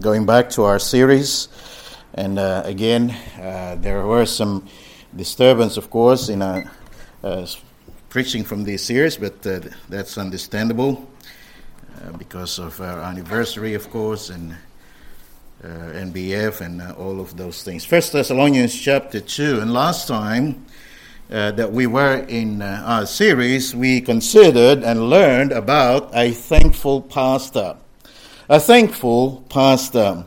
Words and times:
going 0.00 0.24
back 0.24 0.48
to 0.50 0.64
our 0.64 0.78
series. 0.78 1.48
And 2.14 2.38
uh, 2.38 2.62
again, 2.64 3.10
uh, 3.38 3.76
there 3.80 4.06
were 4.06 4.26
some 4.26 4.66
disturbance, 5.14 5.76
of 5.76 5.90
course, 5.90 6.28
in 6.28 6.42
our 6.42 6.70
uh, 7.22 7.46
preaching 8.08 8.42
from 8.42 8.64
this 8.64 8.84
series, 8.84 9.16
but 9.16 9.46
uh, 9.46 9.60
that's 9.88 10.16
understandable 10.16 11.06
uh, 12.02 12.12
because 12.16 12.58
of 12.58 12.80
our 12.80 13.00
anniversary, 13.00 13.74
of 13.74 13.90
course, 13.90 14.30
and 14.30 14.52
uh, 15.62 15.66
NBF 15.66 16.62
and 16.62 16.80
all 16.92 17.20
of 17.20 17.36
those 17.36 17.62
things. 17.62 17.84
First 17.84 18.12
Thessalonians 18.12 18.74
chapter 18.74 19.20
2. 19.20 19.60
And 19.60 19.72
last 19.72 20.08
time, 20.08 20.64
uh, 21.30 21.50
that 21.52 21.70
we 21.70 21.86
were 21.86 22.24
in 22.28 22.62
uh, 22.62 22.82
our 22.86 23.06
series, 23.06 23.76
we 23.76 24.00
considered 24.00 24.82
and 24.82 25.10
learned 25.10 25.52
about 25.52 26.10
a 26.14 26.32
thankful 26.32 27.02
pastor. 27.02 27.76
A 28.50 28.60
thankful 28.60 29.46
pastor 29.48 30.26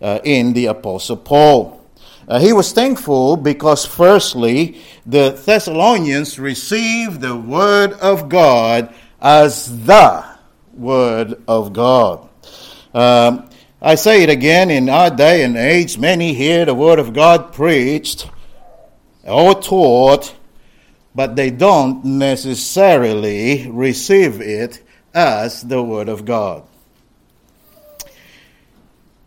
uh, 0.00 0.20
in 0.24 0.54
the 0.54 0.66
Apostle 0.66 1.18
Paul. 1.18 1.84
Uh, 2.26 2.38
he 2.38 2.54
was 2.54 2.72
thankful 2.72 3.36
because, 3.36 3.84
firstly, 3.84 4.80
the 5.04 5.30
Thessalonians 5.44 6.38
received 6.38 7.20
the 7.20 7.36
Word 7.36 7.92
of 7.94 8.30
God 8.30 8.94
as 9.20 9.84
the 9.84 10.24
Word 10.72 11.42
of 11.46 11.74
God. 11.74 12.26
Um, 12.94 13.50
I 13.82 13.96
say 13.96 14.22
it 14.22 14.30
again, 14.30 14.70
in 14.70 14.88
our 14.88 15.10
day 15.10 15.42
and 15.42 15.56
age, 15.56 15.98
many 15.98 16.32
hear 16.32 16.64
the 16.64 16.74
Word 16.74 16.98
of 16.98 17.12
God 17.12 17.52
preached 17.52 18.30
or 19.24 19.60
taught 19.60 20.32
but 21.14 21.36
they 21.36 21.50
don't 21.50 22.04
necessarily 22.04 23.70
receive 23.70 24.40
it 24.40 24.82
as 25.14 25.62
the 25.62 25.82
Word 25.82 26.08
of 26.08 26.24
God. 26.24 26.64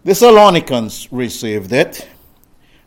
The 0.08 0.14
Thessalonians 0.14 1.12
received 1.12 1.74
it, 1.74 2.08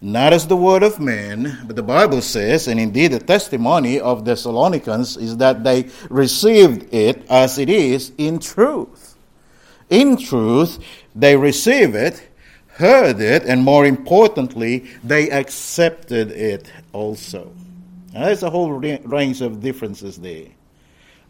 not 0.00 0.32
as 0.32 0.46
the 0.46 0.56
Word 0.56 0.82
of 0.82 0.98
men, 0.98 1.58
but 1.66 1.76
the 1.76 1.82
Bible 1.82 2.22
says, 2.22 2.66
and 2.66 2.80
indeed 2.80 3.08
the 3.08 3.18
testimony 3.18 4.00
of 4.00 4.24
the 4.24 4.30
Thessalonians 4.30 5.18
is 5.18 5.36
that 5.36 5.62
they 5.62 5.90
received 6.08 6.94
it 6.94 7.26
as 7.28 7.58
it 7.58 7.68
is 7.68 8.12
in 8.16 8.38
truth. 8.38 9.18
In 9.90 10.16
truth, 10.16 10.78
they 11.14 11.36
received 11.36 11.94
it, 11.94 12.26
heard 12.68 13.20
it, 13.20 13.44
and 13.44 13.62
more 13.62 13.84
importantly, 13.84 14.90
they 15.04 15.28
accepted 15.28 16.30
it 16.30 16.72
also. 16.94 17.52
Now, 18.14 18.24
there's 18.24 18.44
a 18.44 18.48
whole 18.48 18.72
range 18.72 19.42
of 19.42 19.60
differences 19.60 20.16
there. 20.16 20.46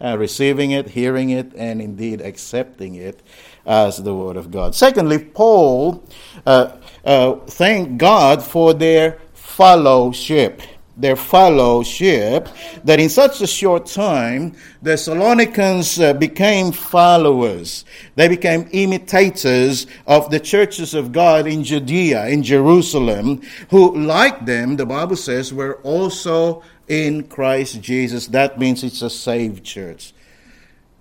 Uh, 0.00 0.16
receiving 0.16 0.70
it, 0.70 0.88
hearing 0.88 1.30
it, 1.30 1.52
and 1.56 1.82
indeed 1.82 2.20
accepting 2.20 2.94
it 2.94 3.20
as 3.66 4.02
the 4.02 4.14
Word 4.14 4.36
of 4.36 4.50
God. 4.50 4.74
Secondly, 4.74 5.18
Paul 5.18 6.02
uh, 6.46 6.76
uh, 7.04 7.34
thanked 7.46 7.98
God 7.98 8.42
for 8.42 8.74
their 8.74 9.18
fellowship. 9.34 10.62
Their 10.96 11.16
fellowship, 11.16 12.48
that 12.84 13.00
in 13.00 13.08
such 13.08 13.40
a 13.40 13.46
short 13.46 13.86
time, 13.86 14.50
the 14.82 14.90
Thessalonians 14.90 15.98
uh, 15.98 16.12
became 16.12 16.72
followers. 16.72 17.86
They 18.16 18.28
became 18.28 18.68
imitators 18.72 19.86
of 20.06 20.30
the 20.30 20.40
churches 20.40 20.92
of 20.92 21.10
God 21.10 21.46
in 21.46 21.64
Judea, 21.64 22.26
in 22.26 22.42
Jerusalem, 22.42 23.40
who, 23.70 23.96
like 23.96 24.44
them, 24.44 24.76
the 24.76 24.84
Bible 24.84 25.16
says, 25.16 25.54
were 25.54 25.76
also 25.84 26.62
in 26.86 27.24
Christ 27.28 27.80
Jesus. 27.80 28.26
That 28.26 28.58
means 28.58 28.84
it's 28.84 29.00
a 29.00 29.08
saved 29.08 29.64
church. 29.64 30.12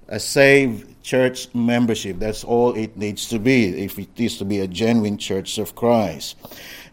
A 0.08 0.20
saved 0.20 0.89
church 1.02 1.53
membership. 1.53 2.19
That's 2.19 2.44
all 2.44 2.73
it 2.75 2.97
needs 2.97 3.28
to 3.30 3.39
be 3.39 3.83
if 3.83 3.97
it 3.97 4.09
is 4.17 4.38
to 4.38 4.45
be 4.45 4.59
a 4.59 4.67
genuine 4.67 5.17
church 5.17 5.58
of 5.58 5.75
Christ. 5.75 6.36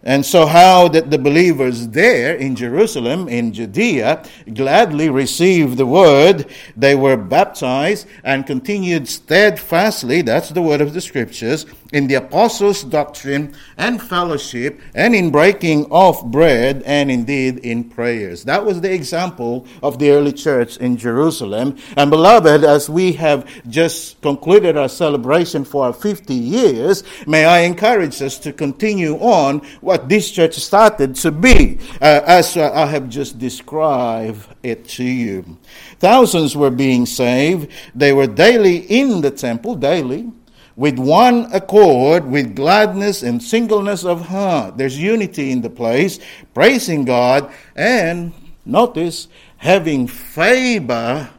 And 0.03 0.25
so, 0.25 0.47
how 0.47 0.87
did 0.87 1.11
the 1.11 1.19
believers 1.19 1.89
there 1.89 2.37
in 2.37 2.55
Jerusalem, 2.55 3.29
in 3.29 3.53
Judea, 3.53 4.25
gladly 4.55 5.11
received 5.11 5.79
the 5.79 5.87
word? 5.87 6.47
They 6.77 6.95
were 6.95 7.17
baptized 7.17 8.07
and 8.23 8.47
continued 8.47 9.09
steadfastly, 9.09 10.23
that's 10.23 10.51
the 10.51 10.63
word 10.63 10.81
of 10.81 10.95
the 10.95 11.01
scriptures, 11.01 11.67
in 11.93 12.07
the 12.07 12.15
apostles' 12.15 12.83
doctrine 12.83 13.55
and 13.77 14.03
fellowship, 14.03 14.81
and 14.95 15.15
in 15.15 15.31
breaking 15.31 15.87
of 15.91 16.31
bread, 16.31 16.83
and 16.85 17.11
indeed 17.11 17.59
in 17.59 17.85
prayers. 17.85 18.45
That 18.45 18.65
was 18.65 18.81
the 18.81 18.93
example 18.93 19.67
of 19.83 19.99
the 19.99 20.11
early 20.11 20.33
church 20.33 20.77
in 20.79 20.97
Jerusalem. 20.97 21.79
And 21.97 22.11
beloved, 22.11 22.65
as 22.65 22.91
we 22.91 23.13
have 23.13 23.49
just 23.69 24.21
concluded 24.21 24.77
our 24.77 24.89
celebration 24.89 25.65
for 25.65 25.85
our 25.87 25.93
50 25.93 26.35
years, 26.35 27.05
may 27.27 27.45
I 27.45 27.61
encourage 27.61 28.21
us 28.23 28.39
to 28.41 28.53
continue 28.53 29.15
on 29.17 29.61
what 29.81 30.09
this 30.09 30.31
church 30.31 30.55
started 30.55 31.15
to 31.17 31.31
be, 31.31 31.79
uh, 32.01 32.23
as 32.27 32.57
uh, 32.57 32.73
I 32.73 32.87
have 32.87 33.09
just 33.09 33.39
described 33.39 34.47
it 34.63 34.89
to 34.89 35.05
you. 35.05 35.57
Thousands 35.99 36.57
were 36.57 36.71
being 36.71 37.07
saved. 37.07 37.71
They 37.95 38.13
were 38.13 38.27
daily 38.27 38.79
in 38.79 39.21
the 39.21 39.31
temple, 39.31 39.77
daily 39.77 40.33
with 40.77 40.99
one 40.99 41.49
accord, 41.53 42.27
with 42.27 42.55
gladness 42.55 43.23
and 43.23 43.43
singleness 43.43 44.05
of 44.05 44.27
heart. 44.29 44.77
There's 44.77 44.99
unity 44.99 45.51
in 45.51 45.63
the 45.63 45.71
place, 45.71 46.21
praising 46.53 47.05
God, 47.05 47.51
and 47.75 48.33
notice, 48.65 49.29
having 49.57 50.07
favor 50.07 51.31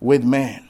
with 0.00 0.22
man. 0.22 0.68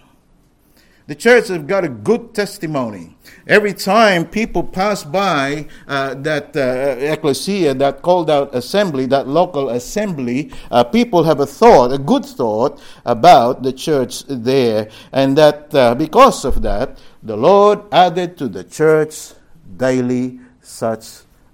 The 1.09 1.16
church 1.16 1.48
has 1.48 1.62
got 1.65 1.84
a 1.84 1.88
good 1.88 2.32
testimony. 2.32 3.16
Every 3.47 3.75
time 3.75 4.25
people 4.25 4.62
pass 4.62 5.03
by 5.03 5.66
uh, 5.88 6.14
that 6.14 6.56
uh, 6.56 6.97
ecclesia, 7.00 7.75
that 7.75 8.00
called 8.03 8.31
out 8.31 8.54
assembly, 8.54 9.06
that 9.06 9.26
local 9.26 9.70
assembly, 9.70 10.53
uh, 10.70 10.84
people 10.84 11.25
have 11.25 11.41
a 11.41 11.47
thought, 11.47 11.93
a 11.93 11.99
good 11.99 12.25
thought 12.25 12.81
about 13.04 13.64
the 13.64 13.72
church 13.72 14.22
there. 14.28 14.88
And 15.12 15.37
that 15.37 15.75
uh, 15.75 15.97
because 15.97 16.44
of 16.44 16.62
that, 16.62 16.99
the 17.22 17.37
Lord 17.37 17.81
added 17.93 18.37
to 18.38 18.49
the 18.49 18.65
church 18.65 19.33
daily 19.77 20.41
such 20.60 21.06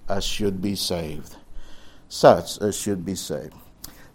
as 0.07 0.25
should 0.25 0.61
be 0.61 0.75
saved. 0.75 1.35
Such 2.07 2.57
as 2.59 2.75
should 2.75 3.05
be 3.05 3.15
saved. 3.15 3.53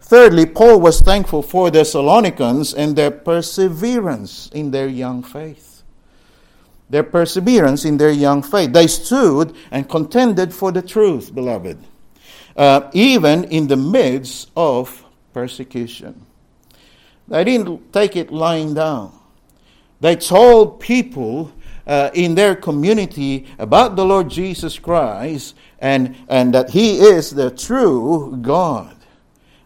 Thirdly, 0.00 0.46
Paul 0.46 0.80
was 0.80 1.00
thankful 1.00 1.42
for 1.42 1.70
the 1.70 1.78
Thessalonians 1.78 2.74
and 2.74 2.94
their 2.94 3.10
perseverance 3.10 4.50
in 4.52 4.70
their 4.70 4.88
young 4.88 5.22
faith. 5.22 5.82
Their 6.90 7.04
perseverance 7.04 7.84
in 7.84 7.96
their 7.96 8.10
young 8.10 8.42
faith. 8.42 8.72
They 8.72 8.86
stood 8.86 9.54
and 9.70 9.88
contended 9.88 10.52
for 10.52 10.72
the 10.72 10.82
truth, 10.82 11.34
beloved, 11.34 11.78
uh, 12.56 12.90
even 12.92 13.44
in 13.44 13.68
the 13.68 13.76
midst 13.76 14.50
of 14.56 15.04
persecution. 15.32 16.26
They 17.26 17.44
didn't 17.44 17.92
take 17.92 18.16
it 18.16 18.30
lying 18.30 18.74
down. 18.74 19.12
They 20.04 20.16
told 20.16 20.80
people 20.80 21.50
uh, 21.86 22.10
in 22.12 22.34
their 22.34 22.54
community 22.54 23.46
about 23.58 23.96
the 23.96 24.04
Lord 24.04 24.28
Jesus 24.28 24.78
Christ 24.78 25.56
and, 25.78 26.14
and 26.28 26.52
that 26.52 26.68
He 26.68 26.98
is 26.98 27.30
the 27.30 27.50
true 27.50 28.36
God. 28.42 28.98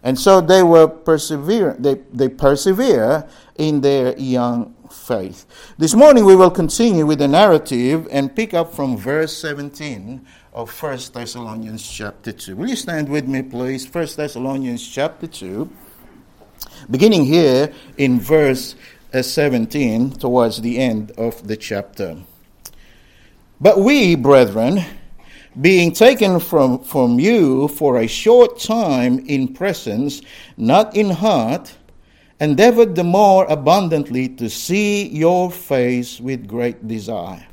And 0.04 0.16
so 0.16 0.40
they 0.40 0.62
were 0.62 0.86
persevere, 0.86 1.74
they, 1.80 1.94
they 2.12 2.28
persevere 2.28 3.28
in 3.56 3.80
their 3.80 4.16
young 4.16 4.76
faith. 4.92 5.44
This 5.76 5.96
morning 5.96 6.24
we 6.24 6.36
will 6.36 6.52
continue 6.52 7.04
with 7.04 7.18
the 7.18 7.26
narrative 7.26 8.06
and 8.08 8.32
pick 8.32 8.54
up 8.54 8.72
from 8.72 8.96
verse 8.96 9.36
17 9.38 10.24
of 10.52 10.70
1 10.70 10.98
Thessalonians 11.14 11.90
chapter 11.90 12.30
2. 12.30 12.54
Will 12.54 12.68
you 12.68 12.76
stand 12.76 13.08
with 13.08 13.26
me, 13.26 13.42
please? 13.42 13.92
1 13.92 14.06
Thessalonians 14.14 14.86
chapter 14.86 15.26
2, 15.26 15.68
beginning 16.88 17.24
here 17.24 17.72
in 17.96 18.20
verse 18.20 18.76
Uh, 19.10 19.22
17 19.22 20.10
towards 20.10 20.60
the 20.60 20.76
end 20.76 21.12
of 21.12 21.48
the 21.48 21.56
chapter. 21.56 22.14
But 23.58 23.80
we, 23.80 24.14
brethren, 24.16 24.84
being 25.58 25.92
taken 25.92 26.38
from, 26.38 26.84
from 26.84 27.18
you 27.18 27.68
for 27.68 27.96
a 27.96 28.06
short 28.06 28.60
time 28.60 29.20
in 29.20 29.54
presence, 29.54 30.20
not 30.58 30.94
in 30.94 31.08
heart, 31.08 31.74
endeavored 32.38 32.96
the 32.96 33.02
more 33.02 33.46
abundantly 33.46 34.28
to 34.28 34.50
see 34.50 35.08
your 35.08 35.50
face 35.50 36.20
with 36.20 36.46
great 36.46 36.86
desire. 36.86 37.46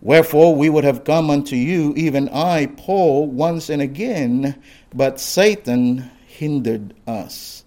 Wherefore 0.00 0.56
we 0.56 0.68
would 0.68 0.82
have 0.82 1.04
come 1.04 1.30
unto 1.30 1.54
you, 1.54 1.94
even 1.96 2.28
I, 2.30 2.66
Paul, 2.76 3.28
once 3.28 3.70
and 3.70 3.82
again, 3.82 4.60
but 4.92 5.20
Satan 5.20 6.10
hindered 6.26 6.92
us. 7.06 7.62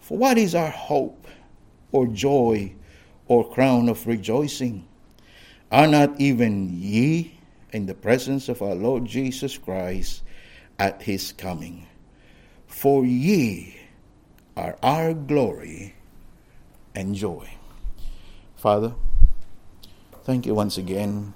For 0.00 0.16
what 0.16 0.38
is 0.38 0.54
our 0.54 0.70
hope? 0.70 1.19
Or 1.92 2.06
joy 2.06 2.72
or 3.26 3.48
crown 3.48 3.88
of 3.88 4.06
rejoicing? 4.06 4.86
Are 5.70 5.86
not 5.86 6.20
even 6.20 6.68
ye 6.80 7.38
in 7.72 7.86
the 7.86 7.94
presence 7.94 8.48
of 8.48 8.62
our 8.62 8.74
Lord 8.74 9.04
Jesus 9.04 9.56
Christ 9.56 10.22
at 10.78 11.02
his 11.02 11.32
coming? 11.32 11.86
For 12.66 13.04
ye 13.04 13.76
are 14.56 14.76
our 14.82 15.14
glory 15.14 15.94
and 16.94 17.14
joy. 17.14 17.48
Father, 18.56 18.94
thank 20.24 20.44
you 20.44 20.54
once 20.54 20.76
again 20.76 21.32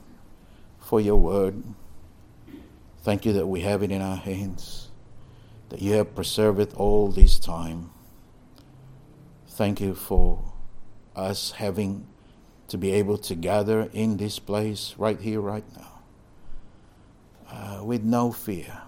for 0.80 1.00
your 1.00 1.16
word. 1.16 1.62
Thank 3.02 3.24
you 3.24 3.32
that 3.34 3.46
we 3.46 3.60
have 3.60 3.82
it 3.82 3.90
in 3.90 4.02
our 4.02 4.16
hands, 4.16 4.90
that 5.68 5.80
you 5.80 5.92
have 5.94 6.14
preserved 6.14 6.58
it 6.60 6.74
all 6.74 7.08
this 7.10 7.38
time. 7.38 7.90
Thank 9.54 9.80
you 9.80 9.94
for 9.94 10.52
us 11.14 11.52
having 11.52 12.08
to 12.66 12.76
be 12.76 12.90
able 12.90 13.16
to 13.18 13.36
gather 13.36 13.88
in 13.92 14.16
this 14.16 14.40
place 14.40 14.96
right 14.98 15.20
here, 15.20 15.40
right 15.40 15.62
now, 15.76 16.02
uh, 17.48 17.84
with 17.84 18.02
no 18.02 18.32
fear, 18.32 18.82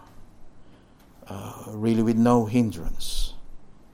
uh, 1.29 1.63
really 1.69 2.03
with 2.03 2.17
no 2.17 2.47
hindrance, 2.47 3.35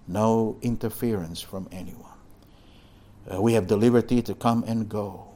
no 0.09 0.57
interference 0.63 1.43
from 1.43 1.69
anyone. 1.71 2.17
Uh, 3.31 3.43
we 3.43 3.53
have 3.53 3.69
the 3.69 3.77
liberty 3.77 4.23
to 4.23 4.35
come 4.35 4.65
and 4.67 4.89
go. 4.89 5.29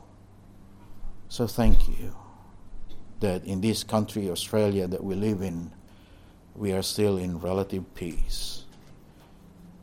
So 1.28 1.46
thank 1.46 1.86
you 1.86 2.16
that 3.20 3.44
in 3.44 3.60
this 3.60 3.84
country, 3.84 4.30
Australia, 4.30 4.86
that 4.86 5.04
we 5.04 5.14
live 5.14 5.42
in, 5.42 5.70
we 6.54 6.72
are 6.72 6.80
still 6.80 7.18
in 7.18 7.40
relative 7.40 7.94
peace. 7.94 8.65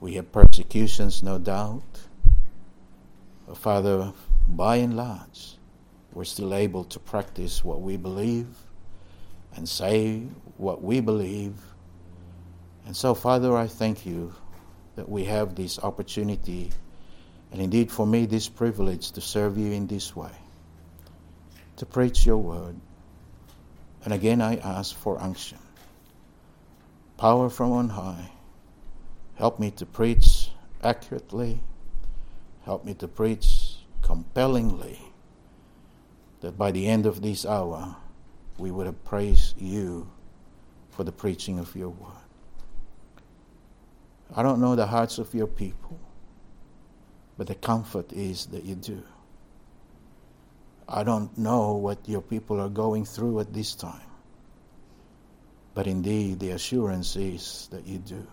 We 0.04 0.16
have 0.16 0.34
persecutions, 0.34 1.24
no 1.24 1.40
doubt. 1.40 1.82
But 3.48 3.56
Father, 3.56 4.12
by 4.50 4.76
and 4.76 4.98
large, 4.98 5.56
we're 6.12 6.26
still 6.26 6.54
able 6.54 6.84
to 6.84 7.00
practice 7.00 7.64
what 7.64 7.80
we 7.80 7.96
believe 7.96 8.48
and 9.56 9.68
say 9.68 10.24
what 10.58 10.84
we 10.84 11.00
believe. 11.00 11.54
And 12.86 12.94
so, 12.94 13.14
Father, 13.14 13.56
I 13.56 13.68
thank 13.68 14.06
you 14.06 14.36
that 14.98 15.08
we 15.08 15.24
have 15.24 15.56
this 15.56 15.80
opportunity, 15.80 16.72
and 17.54 17.62
indeed 17.62 17.90
for 17.90 18.06
me, 18.06 18.26
this 18.26 18.50
privilege 18.50 19.12
to 19.12 19.22
serve 19.22 19.58
you 19.58 19.72
in 19.72 19.88
this 19.88 20.14
way, 20.14 20.36
to 21.78 21.86
preach 21.86 22.26
your 22.26 22.40
word. 22.40 22.76
And 24.04 24.14
again, 24.14 24.42
I 24.42 24.58
ask 24.58 24.98
for 24.98 25.18
unction, 25.22 25.60
power 27.18 27.50
from 27.50 27.72
on 27.72 27.88
high. 27.88 28.32
Help 29.36 29.60
me 29.60 29.72
to 29.72 29.86
preach 29.86 30.52
accurately. 30.84 31.62
Help 32.66 32.86
me 32.86 32.94
to 32.96 33.08
preach 33.08 33.78
compellingly. 34.02 35.00
That 36.42 36.58
by 36.58 36.72
the 36.72 36.88
end 36.88 37.06
of 37.06 37.22
this 37.22 37.46
hour, 37.46 37.96
we 38.58 38.70
would 38.70 38.86
have 38.86 39.04
praised 39.06 39.60
you 39.60 40.10
for 40.92 41.04
the 41.04 41.12
preaching 41.12 41.58
of 41.60 41.76
your 41.76 41.90
word. 41.90 42.12
I 44.36 44.44
don't 44.44 44.60
know 44.60 44.76
the 44.76 44.88
hearts 44.88 45.18
of 45.18 45.34
your 45.34 45.48
people, 45.48 46.00
but 47.38 47.48
the 47.48 47.56
comfort 47.56 48.12
is 48.14 48.48
that 48.48 48.64
you 48.64 48.76
do. 48.76 49.04
I 50.88 51.04
don't 51.04 51.36
know 51.38 51.74
what 51.74 52.08
your 52.08 52.22
people 52.22 52.60
are 52.60 52.70
going 52.70 53.06
through 53.06 53.40
at 53.40 53.54
this 53.54 53.74
time. 53.74 54.02
But 55.74 55.88
indeed, 55.88 56.40
the 56.40 56.52
assurance 56.52 57.16
is 57.16 57.68
that 57.72 57.88
you 57.88 57.98
do. 57.98 58.28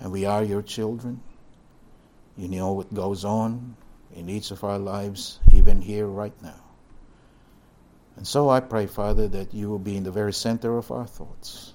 And 0.00 0.12
we 0.12 0.24
are 0.26 0.42
your 0.42 0.62
children. 0.62 1.20
You 2.36 2.48
know 2.48 2.72
what 2.72 2.92
goes 2.94 3.24
on 3.24 3.76
in 4.14 4.28
each 4.28 4.50
of 4.50 4.64
our 4.64 4.78
lives, 4.78 5.40
even 5.52 5.80
here 5.80 6.06
right 6.06 6.40
now. 6.42 6.62
And 8.16 8.26
so 8.26 8.48
I 8.48 8.60
pray, 8.60 8.86
Father, 8.86 9.28
that 9.28 9.54
you 9.54 9.68
will 9.68 9.78
be 9.78 9.96
in 9.96 10.04
the 10.04 10.10
very 10.10 10.32
center 10.32 10.76
of 10.76 10.90
our 10.90 11.06
thoughts. 11.06 11.74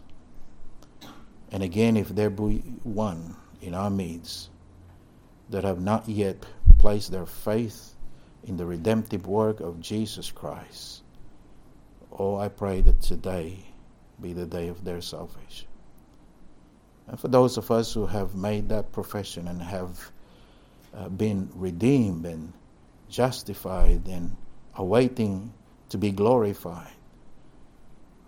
And 1.52 1.64
again, 1.64 1.98
if 1.98 2.10
there 2.10 2.30
be 2.30 2.60
one 2.84 3.36
in 3.62 3.74
our 3.74 3.90
midst 3.90 4.50
that 5.50 5.64
have 5.64 5.80
not 5.80 6.10
yet 6.10 6.46
placed 6.80 7.12
their 7.12 7.26
faith 7.26 7.96
in 8.44 8.58
the 8.58 8.66
redemptive 8.66 9.26
work 9.28 9.60
of 9.60 9.80
Jesus 9.80 10.32
Christ. 10.32 11.02
Oh, 12.12 12.36
I 12.36 12.50
pray 12.50 12.82
that 12.82 13.02
today 13.02 13.58
be 14.22 14.34
the 14.34 14.46
day 14.46 14.68
of 14.68 14.84
their 14.84 15.02
salvation. 15.02 15.68
And 17.08 17.20
for 17.20 17.28
those 17.28 17.58
of 17.58 17.70
us 17.70 17.94
who 17.94 18.06
have 18.06 18.36
made 18.36 18.70
that 18.70 18.92
profession 18.92 19.48
and 19.48 19.62
have 19.62 20.12
uh, 20.96 21.10
been 21.10 21.50
redeemed 21.54 22.26
and 22.26 22.54
justified 23.10 24.08
and 24.08 24.36
awaiting 24.76 25.54
to 25.90 25.98
be 25.98 26.12
glorified, 26.12 26.94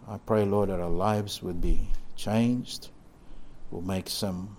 I 0.08 0.18
pray, 0.18 0.46
Lord, 0.46 0.70
that 0.70 0.80
our 0.80 0.90
lives 0.90 1.42
would 1.42 1.62
be 1.62 1.88
changed. 2.16 2.90
We'll 3.72 3.82
make 3.82 4.10
some 4.10 4.56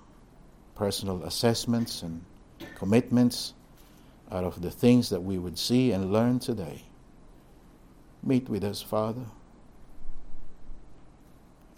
personal 0.75 1.23
assessments 1.25 2.03
and 2.03 2.25
commitments 2.75 3.55
out 4.33 4.45
of 4.45 4.61
the 4.61 4.71
things 4.71 5.09
that 5.11 5.21
we 5.21 5.39
would 5.39 5.59
see 5.59 5.93
and 5.93 6.13
learn 6.13 6.39
today. 6.39 6.83
Meet 8.23 8.49
with 8.49 8.65
us, 8.65 8.83
Father. 8.83 9.25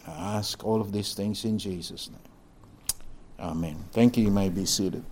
I 0.06 0.37
ask 0.37 0.64
all 0.64 0.81
of 0.81 0.93
these 0.93 1.12
things 1.14 1.44
in 1.44 1.58
Jesus' 1.58 2.08
name. 2.08 2.28
Amen. 3.40 3.85
Thank 3.93 4.17
you. 4.17 4.25
You 4.25 4.31
may 4.31 4.49
be 4.49 4.67
seated. 4.67 5.05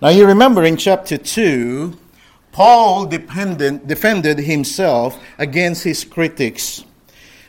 Now, 0.00 0.08
you 0.08 0.26
remember 0.26 0.64
in 0.64 0.76
chapter 0.78 1.18
2, 1.18 1.96
Paul 2.52 3.06
dependent, 3.06 3.86
defended 3.86 4.38
himself 4.38 5.18
against 5.38 5.84
his 5.84 6.04
critics, 6.04 6.84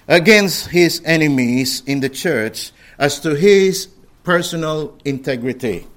against 0.07 0.67
his 0.67 1.01
enemies 1.05 1.81
in 1.85 2.01
the 2.01 2.09
church, 2.09 2.71
as 2.99 3.19
to 3.21 3.35
his 3.35 3.87
personal 4.23 4.97
integrity. 5.05 5.87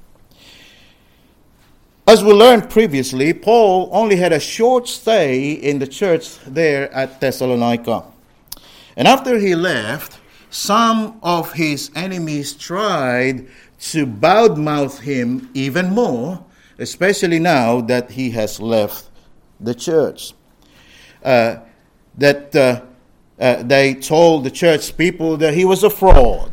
As 2.07 2.23
we 2.23 2.33
learned 2.33 2.71
previously, 2.71 3.33
Paul 3.33 3.89
only 3.91 4.17
had 4.17 4.33
a 4.33 4.39
short 4.39 4.87
stay 4.87 5.53
in 5.53 5.79
the 5.79 5.87
church 5.87 6.39
there 6.47 6.93
at 6.93 7.21
Thessalonica. 7.21 8.05
And 8.97 9.09
after 9.09 9.39
he 9.39 9.55
left, 9.55 10.21
some 10.55 11.19
of 11.21 11.53
his 11.53 11.91
enemies 11.97 12.53
tried 12.53 13.45
to 13.81 14.07
badmouth 14.07 15.01
him 15.01 15.51
even 15.53 15.91
more, 15.91 16.45
especially 16.79 17.41
now 17.41 17.81
that 17.81 18.13
he 18.13 18.31
has 18.31 18.61
left 18.61 19.11
the 19.59 19.75
church. 19.75 20.33
Uh, 21.25 21.57
that 22.17 22.55
uh, 22.55 22.83
uh, 23.41 23.65
they 23.65 23.95
told 23.95 24.45
the 24.45 24.51
church 24.51 24.97
people 24.97 25.37
that 25.37 25.55
he 25.55 25.65
was 25.65 25.83
a 25.83 25.91
fraud, 25.91 26.53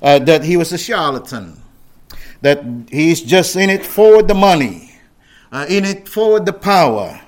uh, 0.00 0.18
that 0.20 0.42
he 0.42 0.56
was 0.56 0.72
a 0.72 0.78
charlatan, 0.78 1.60
that 2.40 2.64
he's 2.90 3.20
just 3.20 3.54
in 3.54 3.68
it 3.68 3.84
for 3.84 4.22
the 4.22 4.34
money, 4.34 4.98
uh, 5.52 5.66
in 5.68 5.84
it 5.84 6.08
for 6.08 6.40
the 6.40 6.54
power, 6.54 7.20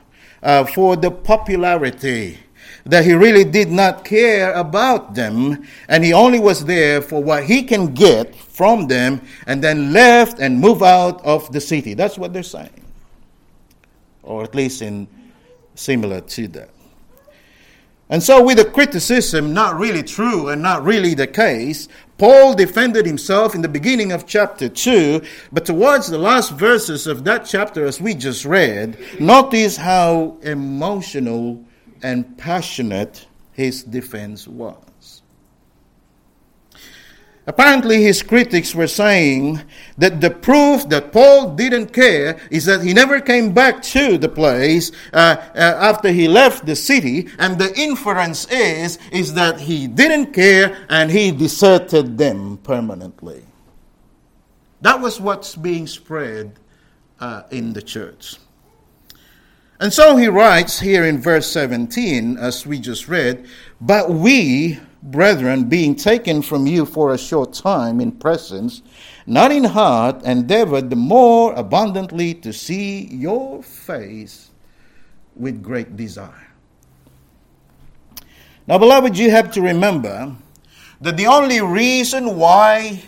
uh, 0.43 0.65
for 0.65 0.97
the 0.97 1.11
popularity, 1.11 2.39
that 2.87 3.05
he 3.05 3.13
really 3.13 3.45
did 3.45 3.71
not 3.71 4.05
care 4.05 4.53
about 4.55 5.15
them, 5.15 5.67
and 5.89 6.05
he 6.05 6.13
only 6.13 6.39
was 6.39 6.65
there 6.65 7.03
for 7.03 7.23
what 7.23 7.45
he 7.45 7.63
can 7.63 7.93
get 7.93 8.35
from 8.35 8.87
them, 8.87 9.21
and 9.47 9.63
then 9.63 9.93
left 9.93 10.39
and 10.39 10.61
move 10.61 10.83
out 10.83 11.25
of 11.25 11.51
the 11.53 11.61
city. 11.61 11.95
That's 11.95 12.17
what 12.17 12.33
they're 12.33 12.43
saying, 12.43 12.85
or 14.23 14.45
at 14.45 14.55
least 14.55 14.83
in 14.83 15.09
similar 15.75 16.21
to 16.21 16.49
that. 16.49 16.71
And 18.09 18.23
so, 18.23 18.41
with 18.41 18.59
the 18.59 18.65
criticism 18.65 19.53
not 19.53 19.77
really 19.77 20.05
true 20.05 20.49
and 20.49 20.63
not 20.63 20.85
really 20.85 21.15
the 21.15 21.27
case, 21.27 21.89
Paul 22.19 22.55
defended 22.55 23.05
himself 23.05 23.57
in 23.57 23.63
the 23.63 23.69
beginning 23.69 24.13
of 24.13 24.27
chapter 24.27 24.69
2, 24.69 25.23
but 25.53 25.67
towards 25.67 26.07
the 26.07 26.19
last 26.19 26.53
verses 26.53 27.09
of 27.09 27.25
that 27.25 27.47
chapter, 27.47 27.85
as 27.85 28.01
we 28.01 28.15
just 28.15 28.45
read, 28.45 28.97
notice 29.19 29.77
how 29.77 30.37
emotional 30.43 31.65
and 32.03 32.37
passionate 32.39 33.27
his 33.53 33.83
defense 33.83 34.47
was. 34.47 35.23
Apparently, 37.49 38.03
his 38.03 38.25
critics 38.25 38.75
were 38.75 38.89
saying 38.89 39.63
that 39.99 40.21
the 40.21 40.31
proof 40.31 40.89
that 40.89 41.13
Paul 41.13 41.55
didn't 41.55 41.93
care 41.93 42.41
is 42.51 42.65
that 42.65 42.83
he 42.83 42.93
never 42.93 43.21
came 43.21 43.53
back 43.53 43.83
to 43.95 44.19
the 44.19 44.29
place 44.29 44.91
uh, 45.13 45.37
uh, 45.55 45.59
after 45.59 46.11
he 46.11 46.27
left 46.27 46.67
the 46.67 46.75
city, 46.75 47.29
and 47.39 47.57
the 47.57 47.73
inference 47.79 48.51
is 48.51 48.99
is 49.13 49.33
that 49.35 49.61
he 49.61 49.87
didn't 49.87 50.33
care 50.33 50.77
and 50.89 51.09
he 51.09 51.31
deserted 51.31 52.19
them 52.19 52.59
permanently. 52.65 53.45
That 54.81 55.01
was 55.01 55.21
what's 55.21 55.55
being 55.55 55.87
spread 55.87 56.59
uh, 57.21 57.45
in 57.53 57.73
the 57.73 57.83
church. 57.83 58.37
And 59.79 59.93
so 59.93 60.17
he 60.17 60.27
writes 60.29 60.81
here 60.81 61.05
in 61.05 61.21
verse 61.21 61.47
17, 61.51 62.39
as 62.39 62.67
we 62.67 62.79
just 62.79 63.09
read, 63.09 63.47
but 63.81 64.11
we 64.11 64.79
brethren, 65.11 65.69
being 65.69 65.95
taken 65.95 66.43
from 66.43 66.67
you 66.67 66.85
for 66.85 67.15
a 67.15 67.19
short 67.19 67.53
time 67.53 68.01
in 68.01 68.13
presence, 68.13 68.83
not 69.27 69.53
in 69.53 69.65
heart, 69.65 70.23
endeavored 70.23 70.91
the 70.91 70.97
more 70.97 71.53
abundantly 71.55 72.35
to 72.35 72.53
see 72.53 73.07
your 73.07 73.63
face 73.63 74.51
with 75.35 75.63
great 75.63 75.97
desire. 75.97 76.49
Now, 78.67 78.79
beloved, 78.79 79.17
you 79.17 79.31
have 79.31 79.53
to 79.53 79.63
remember 79.63 80.35
that 81.01 81.17
the 81.17 81.27
only 81.27 81.61
reason 81.61 82.37
why 82.37 83.03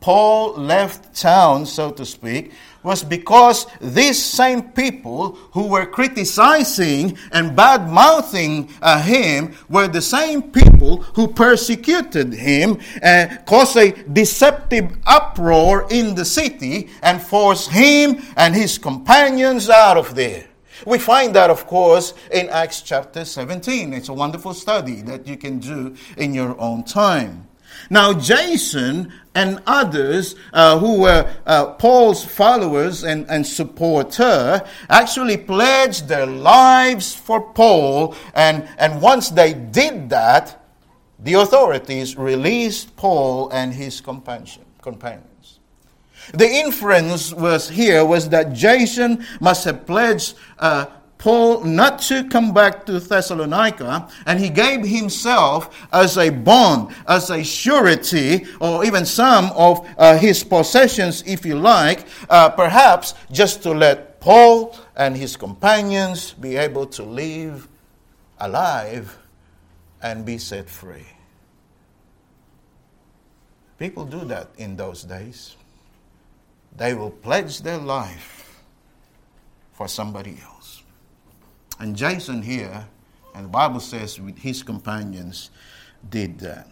Paul 0.00 0.54
left 0.54 1.14
town, 1.14 1.66
so 1.66 1.90
to 1.92 2.06
speak, 2.06 2.52
was 2.82 3.04
because 3.04 3.66
these 3.80 4.22
same 4.22 4.72
people 4.72 5.32
who 5.52 5.66
were 5.66 5.84
criticizing 5.84 7.18
and 7.32 7.54
bad 7.54 7.90
mouthing 7.90 8.70
uh, 8.80 9.02
him 9.02 9.54
were 9.68 9.88
the 9.88 10.00
same 10.00 10.42
people 10.42 11.02
who 11.14 11.28
persecuted 11.28 12.32
him 12.32 12.78
and 13.02 13.44
caused 13.44 13.76
a 13.76 13.92
deceptive 14.04 14.96
uproar 15.06 15.86
in 15.90 16.14
the 16.14 16.24
city 16.24 16.88
and 17.02 17.20
forced 17.20 17.70
him 17.70 18.22
and 18.36 18.54
his 18.54 18.78
companions 18.78 19.68
out 19.68 19.98
of 19.98 20.14
there. 20.14 20.46
We 20.86 20.98
find 20.98 21.34
that, 21.36 21.50
of 21.50 21.66
course, 21.66 22.14
in 22.32 22.48
Acts 22.48 22.80
chapter 22.80 23.26
17. 23.26 23.92
It's 23.92 24.08
a 24.08 24.14
wonderful 24.14 24.54
study 24.54 25.02
that 25.02 25.26
you 25.26 25.36
can 25.36 25.58
do 25.58 25.94
in 26.16 26.32
your 26.32 26.58
own 26.58 26.84
time. 26.84 27.48
Now, 27.88 28.12
Jason 28.12 29.12
and 29.34 29.62
others 29.66 30.34
uh, 30.52 30.78
who 30.78 31.00
were 31.02 31.30
uh, 31.46 31.66
Paul's 31.74 32.24
followers 32.24 33.04
and, 33.04 33.28
and 33.30 33.46
supporter 33.46 34.62
actually 34.88 35.36
pledged 35.36 36.08
their 36.08 36.26
lives 36.26 37.14
for 37.14 37.52
Paul. 37.52 38.16
And, 38.34 38.68
and 38.78 39.00
once 39.00 39.30
they 39.30 39.54
did 39.54 40.10
that, 40.10 40.60
the 41.18 41.34
authorities 41.34 42.16
released 42.16 42.96
Paul 42.96 43.50
and 43.50 43.72
his 43.72 44.00
companion, 44.00 44.64
companions. 44.82 45.60
The 46.32 46.48
inference 46.48 47.32
was 47.32 47.68
here 47.68 48.04
was 48.04 48.28
that 48.30 48.52
Jason 48.52 49.24
must 49.40 49.64
have 49.64 49.86
pledged 49.86 50.34
uh, 50.58 50.86
Paul 51.20 51.64
not 51.64 51.98
to 52.08 52.26
come 52.28 52.54
back 52.54 52.86
to 52.86 52.98
Thessalonica, 52.98 54.08
and 54.24 54.40
he 54.40 54.48
gave 54.48 54.86
himself 54.86 55.86
as 55.92 56.16
a 56.16 56.30
bond, 56.30 56.94
as 57.06 57.28
a 57.28 57.44
surety, 57.44 58.46
or 58.58 58.86
even 58.86 59.04
some 59.04 59.50
of 59.52 59.86
uh, 59.98 60.16
his 60.16 60.42
possessions, 60.42 61.22
if 61.26 61.44
you 61.44 61.58
like, 61.58 62.06
uh, 62.30 62.48
perhaps 62.48 63.12
just 63.30 63.62
to 63.64 63.72
let 63.72 64.18
Paul 64.18 64.74
and 64.96 65.14
his 65.14 65.36
companions 65.36 66.32
be 66.32 66.56
able 66.56 66.86
to 66.86 67.02
live 67.02 67.68
alive 68.38 69.18
and 70.02 70.24
be 70.24 70.38
set 70.38 70.70
free. 70.70 71.06
People 73.78 74.06
do 74.06 74.24
that 74.24 74.48
in 74.56 74.74
those 74.74 75.02
days. 75.02 75.54
They 76.78 76.94
will 76.94 77.10
pledge 77.10 77.60
their 77.60 77.78
life 77.78 78.62
for 79.74 79.86
somebody 79.86 80.38
else. 80.42 80.49
And 81.80 81.96
Jason 81.96 82.42
here, 82.42 82.86
and 83.34 83.46
the 83.46 83.48
Bible 83.48 83.80
says 83.80 84.20
with 84.20 84.38
his 84.38 84.62
companions, 84.62 85.50
did 86.10 86.38
that. 86.40 86.68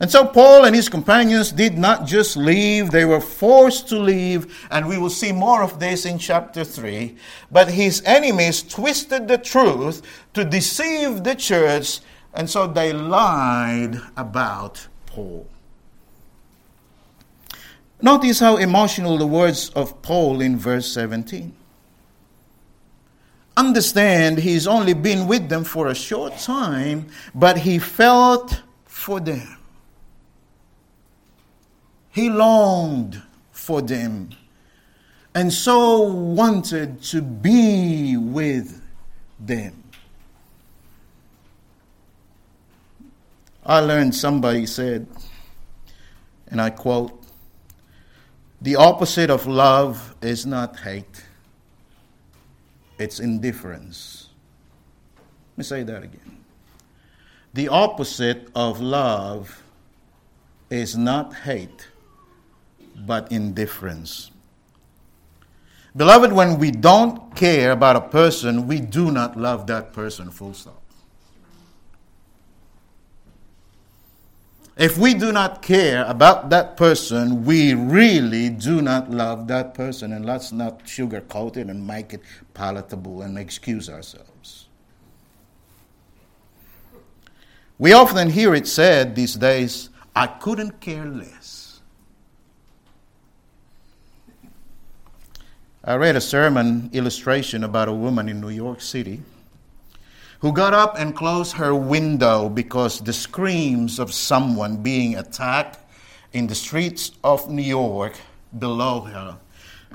And 0.00 0.10
so 0.10 0.26
Paul 0.26 0.64
and 0.64 0.74
his 0.74 0.88
companions 0.88 1.52
did 1.52 1.78
not 1.78 2.04
just 2.04 2.36
leave, 2.36 2.90
they 2.90 3.04
were 3.04 3.20
forced 3.20 3.88
to 3.90 3.98
leave, 3.98 4.66
and 4.72 4.88
we 4.88 4.98
will 4.98 5.08
see 5.08 5.30
more 5.30 5.62
of 5.62 5.78
this 5.78 6.04
in 6.04 6.18
chapter 6.18 6.64
3. 6.64 7.16
But 7.52 7.70
his 7.70 8.02
enemies 8.04 8.64
twisted 8.64 9.28
the 9.28 9.38
truth 9.38 10.02
to 10.34 10.44
deceive 10.44 11.22
the 11.22 11.36
church, 11.36 12.00
and 12.34 12.50
so 12.50 12.66
they 12.66 12.92
lied 12.92 14.00
about 14.16 14.88
Paul. 15.06 15.46
Notice 18.00 18.40
how 18.40 18.56
emotional 18.56 19.16
the 19.16 19.28
words 19.28 19.70
of 19.70 20.02
Paul 20.02 20.40
in 20.40 20.58
verse 20.58 20.92
17 20.92 21.54
understand 23.56 24.38
he's 24.38 24.66
only 24.66 24.94
been 24.94 25.26
with 25.26 25.48
them 25.48 25.64
for 25.64 25.88
a 25.88 25.94
short 25.94 26.38
time, 26.38 27.08
but 27.34 27.58
he 27.58 27.78
felt 27.78 28.62
for 28.84 29.20
them. 29.20 29.58
He 32.10 32.28
longed 32.28 33.22
for 33.52 33.80
them 33.80 34.30
and 35.34 35.52
so 35.52 36.02
wanted 36.02 37.02
to 37.02 37.22
be 37.22 38.16
with 38.16 38.82
them. 39.40 39.82
I 43.64 43.80
learned 43.80 44.14
somebody 44.14 44.66
said, 44.66 45.06
and 46.48 46.60
I 46.60 46.70
quote, 46.70 47.18
the 48.60 48.76
opposite 48.76 49.30
of 49.30 49.46
love 49.46 50.14
is 50.20 50.44
not 50.44 50.78
hate 50.80 51.24
it's 53.02 53.20
indifference. 53.20 54.28
Let 55.52 55.58
me 55.58 55.64
say 55.64 55.82
that 55.82 56.02
again. 56.02 56.44
The 57.54 57.68
opposite 57.68 58.48
of 58.54 58.80
love 58.80 59.62
is 60.70 60.96
not 60.96 61.34
hate, 61.34 61.88
but 62.96 63.30
indifference. 63.30 64.30
Beloved, 65.94 66.32
when 66.32 66.58
we 66.58 66.70
don't 66.70 67.36
care 67.36 67.72
about 67.72 67.96
a 67.96 68.00
person, 68.00 68.66
we 68.66 68.80
do 68.80 69.10
not 69.10 69.36
love 69.36 69.66
that 69.66 69.92
person, 69.92 70.30
full 70.30 70.54
stop. 70.54 70.81
If 74.82 74.98
we 74.98 75.14
do 75.14 75.30
not 75.30 75.62
care 75.62 76.04
about 76.06 76.50
that 76.50 76.76
person, 76.76 77.44
we 77.44 77.72
really 77.72 78.50
do 78.50 78.82
not 78.82 79.12
love 79.12 79.46
that 79.46 79.74
person. 79.74 80.12
And 80.12 80.26
let's 80.26 80.50
not 80.50 80.86
sugarcoat 80.86 81.56
it 81.56 81.68
and 81.68 81.86
make 81.86 82.12
it 82.12 82.20
palatable 82.52 83.22
and 83.22 83.38
excuse 83.38 83.88
ourselves. 83.88 84.66
We 87.78 87.92
often 87.92 88.28
hear 88.28 88.56
it 88.56 88.66
said 88.66 89.14
these 89.14 89.36
days, 89.36 89.88
I 90.16 90.26
couldn't 90.26 90.80
care 90.80 91.06
less. 91.06 91.80
I 95.84 95.94
read 95.94 96.16
a 96.16 96.20
sermon 96.20 96.90
illustration 96.92 97.62
about 97.62 97.86
a 97.86 97.92
woman 97.92 98.28
in 98.28 98.40
New 98.40 98.50
York 98.50 98.80
City 98.80 99.22
who 100.42 100.52
got 100.52 100.74
up 100.74 100.98
and 100.98 101.14
closed 101.14 101.52
her 101.52 101.72
window 101.72 102.48
because 102.48 102.98
the 102.98 103.12
screams 103.12 104.00
of 104.00 104.12
someone 104.12 104.76
being 104.76 105.14
attacked 105.14 105.78
in 106.32 106.48
the 106.48 106.54
streets 106.54 107.12
of 107.22 107.48
New 107.48 107.62
York 107.62 108.14
below 108.58 109.02
her 109.02 109.38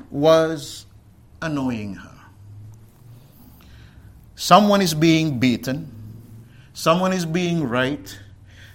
was 0.10 0.86
annoying 1.42 1.96
her. 1.96 2.18
Someone 4.36 4.82
is 4.82 4.94
being 4.94 5.38
beaten, 5.38 5.92
someone 6.72 7.12
is 7.12 7.26
being 7.26 7.68
raped, 7.68 8.18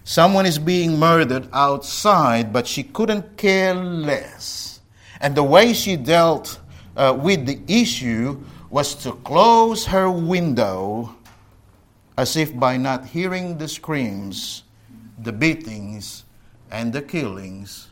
someone 0.05 0.45
is 0.45 0.59
being 0.59 0.99
murdered 0.99 1.49
outside, 1.55 2.53
but 2.53 2.67
she 2.67 2.83
couldn't 2.83 3.39
care 3.39 3.73
less. 3.75 4.81
And 5.23 5.35
the 5.35 5.43
way 5.43 5.73
she 5.73 5.97
dealt 5.97 6.61
uh, 6.99 7.17
with 7.19 7.47
the 7.47 7.61
issue 7.67 8.45
was 8.69 8.95
to 8.97 9.13
close 9.25 9.87
her 9.87 10.11
window 10.11 11.17
as 12.23 12.37
if 12.37 12.57
by 12.57 12.77
not 12.77 13.05
hearing 13.05 13.59
the 13.59 13.67
screams, 13.67 14.63
the 15.19 15.33
beatings, 15.33 16.23
and 16.71 16.93
the 16.93 17.03
killings 17.03 17.91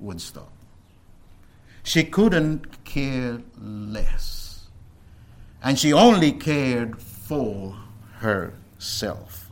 would 0.00 0.20
stop. 0.20 0.50
She 1.84 2.02
couldn't 2.02 2.84
care 2.84 3.40
less. 3.60 4.66
And 5.62 5.78
she 5.78 5.92
only 5.92 6.32
cared 6.32 7.00
for 7.00 7.76
herself. 8.14 9.48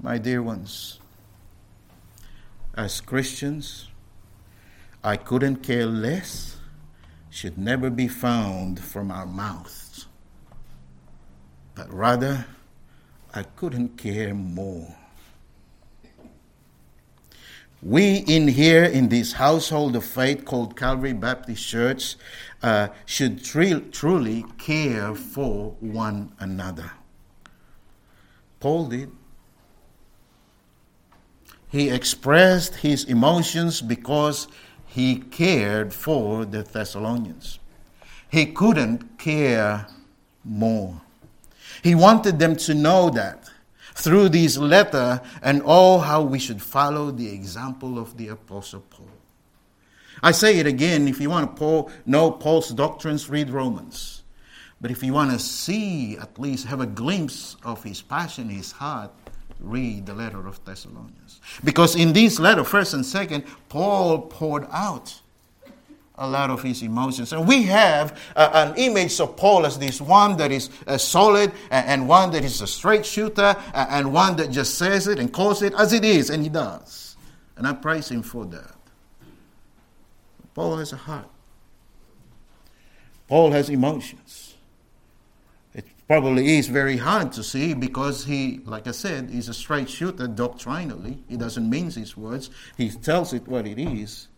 My 0.00 0.16
dear 0.16 0.42
ones, 0.42 0.98
as 2.74 3.02
Christians, 3.02 3.88
I 5.04 5.18
couldn't 5.18 5.56
care 5.56 5.84
less 5.84 6.56
should 7.28 7.58
never 7.58 7.90
be 7.90 8.08
found 8.08 8.80
from 8.80 9.10
our 9.10 9.26
mouth 9.26 9.85
but 11.76 11.92
rather 11.92 12.46
I 13.32 13.42
couldn't 13.42 13.98
care 13.98 14.34
more. 14.34 14.96
We 17.82 18.24
in 18.26 18.48
here 18.48 18.84
in 18.84 19.10
this 19.10 19.34
household 19.34 19.94
of 19.94 20.04
faith 20.04 20.44
called 20.46 20.76
Calvary 20.76 21.12
Baptist 21.12 21.68
Church 21.68 22.16
uh, 22.62 22.88
should 23.04 23.44
truly 23.44 24.44
care 24.58 25.14
for 25.14 25.76
one 25.80 26.32
another. 26.40 26.90
Paul 28.58 28.86
did. 28.86 29.12
He 31.68 31.90
expressed 31.90 32.76
his 32.76 33.04
emotions 33.04 33.82
because 33.82 34.48
he 34.86 35.16
cared 35.16 35.92
for 35.92 36.46
the 36.46 36.62
Thessalonians. 36.62 37.58
He 38.30 38.46
couldn't 38.46 39.18
care 39.18 39.86
more. 40.42 41.02
He 41.82 41.94
wanted 41.94 42.38
them 42.38 42.56
to 42.56 42.74
know 42.74 43.10
that 43.10 43.50
through 43.94 44.28
this 44.28 44.58
letter 44.58 45.20
and 45.42 45.62
oh, 45.64 45.98
how 45.98 46.22
we 46.22 46.38
should 46.38 46.62
follow 46.62 47.10
the 47.10 47.28
example 47.32 47.98
of 47.98 48.16
the 48.16 48.28
Apostle 48.28 48.80
Paul. 48.90 49.08
I 50.22 50.32
say 50.32 50.58
it 50.58 50.66
again 50.66 51.08
if 51.08 51.20
you 51.20 51.30
want 51.30 51.50
to 51.50 51.58
Paul, 51.58 51.90
know 52.04 52.30
Paul's 52.30 52.70
doctrines, 52.70 53.28
read 53.28 53.50
Romans. 53.50 54.22
But 54.80 54.90
if 54.90 55.02
you 55.02 55.14
want 55.14 55.30
to 55.32 55.38
see, 55.38 56.18
at 56.18 56.38
least 56.38 56.66
have 56.66 56.80
a 56.80 56.86
glimpse 56.86 57.56
of 57.64 57.82
his 57.82 58.02
passion, 58.02 58.48
his 58.48 58.72
heart, 58.72 59.10
read 59.60 60.04
the 60.04 60.14
letter 60.14 60.46
of 60.46 60.62
Thessalonians. 60.64 61.40
Because 61.64 61.96
in 61.96 62.12
this 62.12 62.38
letter, 62.38 62.64
first 62.64 62.92
and 62.92 63.04
second, 63.04 63.44
Paul 63.68 64.22
poured 64.22 64.66
out 64.70 65.20
a 66.18 66.28
lot 66.28 66.50
of 66.50 66.62
his 66.62 66.82
emotions. 66.82 67.32
And 67.32 67.46
we 67.46 67.64
have 67.64 68.18
uh, 68.34 68.50
an 68.52 68.76
image 68.76 69.20
of 69.20 69.36
Paul 69.36 69.66
as 69.66 69.78
this 69.78 70.00
one 70.00 70.36
that 70.38 70.50
is 70.50 70.70
uh, 70.86 70.98
solid 70.98 71.52
and, 71.70 71.88
and, 71.88 72.08
one 72.08 72.30
that 72.30 72.44
is 72.44 72.60
a 72.60 72.66
straight 72.66 73.04
shooter 73.04 73.54
and, 73.74 74.12
one 74.12 74.36
that 74.36 74.50
just 74.50 74.76
says 74.76 75.08
it 75.08 75.18
and 75.18 75.32
calls 75.32 75.62
it 75.62 75.74
as 75.74 75.92
it 75.92 76.04
is, 76.04 76.30
and 76.30 76.42
he 76.42 76.48
does. 76.48 77.16
And 77.56 77.66
I 77.66 77.72
praise 77.72 78.10
him 78.10 78.22
for 78.22 78.44
that. 78.46 78.74
Paul 80.54 80.76
has 80.78 80.92
a 80.92 80.96
heart. 80.96 81.28
Paul 83.28 83.50
has 83.50 83.68
emotions. 83.68 84.54
It 85.74 85.84
probably 86.06 86.56
is 86.56 86.68
very 86.68 86.96
hard 86.96 87.32
to 87.32 87.42
see 87.42 87.74
because 87.74 88.24
he, 88.24 88.60
like 88.64 88.86
I 88.86 88.92
said, 88.92 89.30
is 89.30 89.48
a 89.48 89.54
straight 89.54 89.90
shooter 89.90 90.26
doctrinally. 90.26 91.22
He 91.28 91.36
doesn't 91.36 91.68
mince 91.68 91.96
his 91.96 92.16
words, 92.16 92.48
he 92.78 92.88
tells 92.90 93.34
it 93.34 93.46
what 93.46 93.66
it 93.66 93.78
is. 93.78 94.28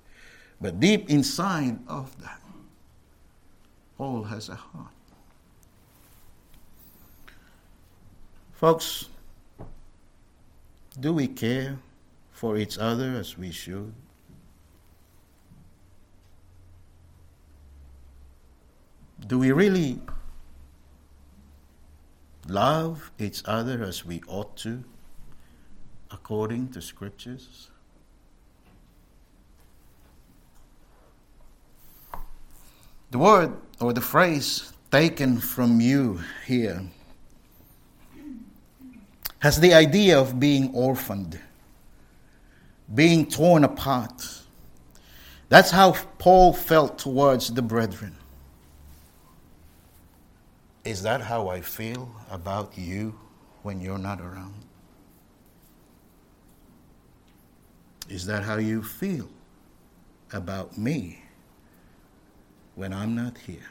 But 0.61 0.81
deep 0.81 1.09
inside 1.09 1.79
of 1.87 2.21
that, 2.21 2.41
Paul 3.97 4.25
has 4.25 4.49
a 4.49 4.57
heart. 4.57 4.87
Folks, 8.53 9.09
do 10.99 11.13
we 11.13 11.29
care 11.29 11.79
for 12.33 12.57
each 12.57 12.77
other 12.77 13.15
as 13.15 13.39
we 13.39 13.53
should? 13.53 13.95
Do 19.27 19.39
we 19.39 19.53
really 19.53 20.01
love 22.49 23.13
each 23.19 23.43
other 23.45 23.85
as 23.85 24.05
we 24.05 24.23
ought 24.27 24.57
to, 24.59 24.83
according 26.11 26.71
to 26.71 26.83
scriptures? 26.83 27.71
The 33.11 33.19
word 33.19 33.53
or 33.81 33.93
the 33.93 34.03
phrase 34.03 34.73
taken 34.91 35.39
from 35.39 35.81
you 35.81 36.21
here 36.47 36.83
has 39.39 39.61
the 39.61 39.73
idea 39.73 40.19
of 40.19 40.39
being 40.39 40.75
orphaned, 40.75 41.41
being 42.95 43.27
torn 43.27 43.65
apart. 43.65 44.43
That's 45.49 45.71
how 45.71 45.93
Paul 46.19 46.53
felt 46.53 46.99
towards 46.99 47.55
the 47.55 47.63
brethren. 47.63 48.15
Is 50.85 51.03
that 51.03 51.21
how 51.21 51.49
I 51.49 51.61
feel 51.63 52.11
about 52.31 52.77
you 52.77 53.19
when 53.63 53.81
you're 53.81 53.99
not 53.99 54.21
around? 54.21 54.55
Is 58.09 58.27
that 58.27 58.43
how 58.43 58.57
you 58.57 58.83
feel 58.83 59.29
about 60.33 60.77
me 60.77 61.23
when 62.79 62.93
I'm 62.93 63.17
not 63.17 63.37
here? 63.39 63.71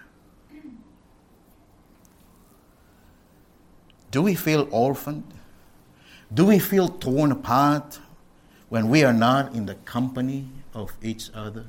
Do 4.12 4.22
we 4.22 4.36
feel 4.36 4.68
orphaned? 4.70 5.34
Do 6.34 6.46
we 6.46 6.60
feel 6.60 6.90
torn 6.90 7.32
apart 7.32 8.00
when 8.68 8.90
we 8.90 9.06
are 9.06 9.14
not 9.14 9.54
in 9.54 9.66
the 9.66 9.76
company 9.76 10.50
of 10.74 10.92
each 11.02 11.30
other? 11.34 11.68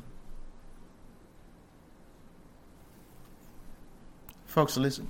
Folks, 4.45 4.77
listen. 4.77 5.09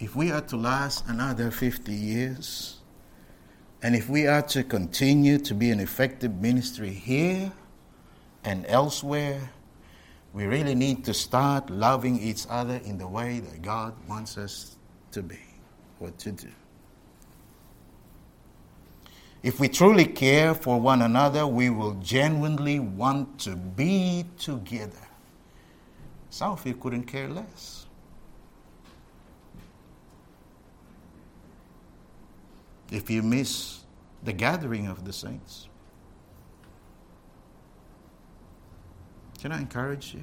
If 0.00 0.16
we 0.16 0.32
are 0.32 0.40
to 0.40 0.56
last 0.56 1.04
another 1.06 1.52
50 1.52 1.92
years, 1.92 2.80
and 3.80 3.94
if 3.94 4.08
we 4.08 4.26
are 4.26 4.42
to 4.42 4.64
continue 4.64 5.38
to 5.38 5.54
be 5.54 5.70
an 5.70 5.78
effective 5.78 6.34
ministry 6.34 6.90
here 6.90 7.52
and 8.42 8.66
elsewhere, 8.66 9.50
we 10.32 10.46
really 10.46 10.74
need 10.74 11.04
to 11.04 11.14
start 11.14 11.70
loving 11.70 12.18
each 12.20 12.46
other 12.48 12.80
in 12.84 12.98
the 12.98 13.08
way 13.08 13.40
that 13.40 13.62
God 13.62 13.94
wants 14.08 14.38
us 14.38 14.76
to 15.12 15.22
be 15.22 15.40
or 15.98 16.10
to 16.10 16.32
do. 16.32 16.48
If 19.42 19.58
we 19.58 19.68
truly 19.68 20.04
care 20.04 20.54
for 20.54 20.78
one 20.78 21.02
another, 21.02 21.46
we 21.46 21.70
will 21.70 21.94
genuinely 21.94 22.78
want 22.78 23.38
to 23.40 23.56
be 23.56 24.26
together. 24.38 25.08
Some 26.28 26.52
of 26.52 26.64
you 26.66 26.74
couldn't 26.74 27.04
care 27.04 27.28
less. 27.28 27.86
If 32.90 33.08
you 33.08 33.22
miss 33.22 33.80
the 34.22 34.32
gathering 34.32 34.88
of 34.88 35.04
the 35.04 35.12
saints, 35.12 35.69
Can 39.40 39.52
I 39.52 39.60
encourage 39.60 40.12
you? 40.12 40.22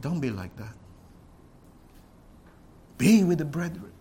Don't 0.00 0.18
be 0.18 0.30
like 0.30 0.56
that. 0.56 0.74
Be 2.96 3.22
with 3.22 3.38
the 3.38 3.44
brethren. 3.44 3.92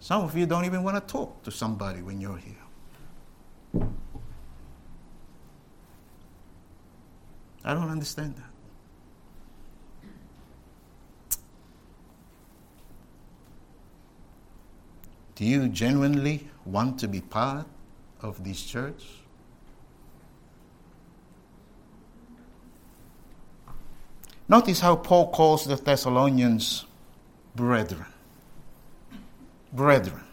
Some 0.00 0.22
of 0.22 0.36
you 0.36 0.46
don't 0.46 0.64
even 0.64 0.82
want 0.82 0.96
to 0.96 1.12
talk 1.12 1.42
to 1.44 1.52
somebody 1.52 2.02
when 2.02 2.20
you're 2.20 2.38
here. 2.38 2.56
I 7.64 7.74
don't 7.74 7.90
understand 7.90 8.34
that. 8.36 8.50
Do 15.36 15.44
you 15.44 15.68
genuinely 15.68 16.48
want 16.64 16.98
to 17.00 17.08
be 17.08 17.20
part 17.20 17.66
of 18.20 18.42
this 18.42 18.60
church? 18.62 19.19
Notice 24.50 24.80
how 24.80 24.96
Paul 24.96 25.30
calls 25.30 25.64
the 25.64 25.76
Thessalonians 25.76 26.84
brethren. 27.54 28.04
Brethren. 29.72 30.24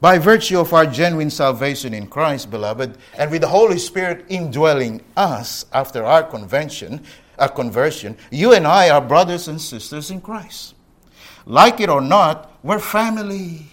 By 0.00 0.18
virtue 0.18 0.58
of 0.58 0.72
our 0.72 0.84
genuine 0.84 1.30
salvation 1.30 1.94
in 1.94 2.08
Christ, 2.08 2.50
beloved, 2.50 2.98
and 3.16 3.30
with 3.30 3.42
the 3.42 3.46
Holy 3.46 3.78
Spirit 3.78 4.26
indwelling 4.28 5.02
us 5.16 5.66
after 5.72 6.04
our 6.04 6.24
convention, 6.24 7.04
our 7.38 7.48
conversion, 7.48 8.16
you 8.32 8.54
and 8.54 8.66
I 8.66 8.90
are 8.90 9.00
brothers 9.00 9.46
and 9.46 9.60
sisters 9.60 10.10
in 10.10 10.20
Christ. 10.20 10.74
Like 11.46 11.78
it 11.78 11.88
or 11.88 12.00
not, 12.00 12.58
we're 12.64 12.80
family. 12.80 13.66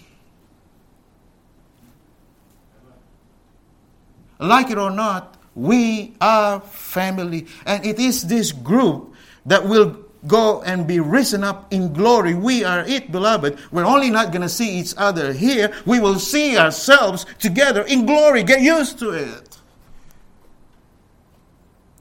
Like 4.37 4.69
it 4.69 4.77
or 4.77 4.91
not, 4.91 5.40
we 5.55 6.13
are 6.21 6.61
family. 6.61 7.47
And 7.65 7.85
it 7.85 7.99
is 7.99 8.23
this 8.23 8.51
group 8.51 9.13
that 9.45 9.67
will 9.67 9.97
go 10.27 10.61
and 10.61 10.87
be 10.87 10.99
risen 10.99 11.43
up 11.43 11.73
in 11.73 11.93
glory. 11.93 12.35
We 12.35 12.63
are 12.63 12.81
it, 12.81 13.11
beloved. 13.11 13.57
We're 13.71 13.85
only 13.85 14.09
not 14.09 14.31
going 14.31 14.43
to 14.43 14.49
see 14.49 14.79
each 14.79 14.93
other 14.97 15.33
here. 15.33 15.71
We 15.85 15.99
will 15.99 16.19
see 16.19 16.57
ourselves 16.57 17.25
together 17.39 17.81
in 17.83 18.05
glory. 18.05 18.43
Get 18.43 18.61
used 18.61 18.99
to 18.99 19.11
it. 19.11 19.57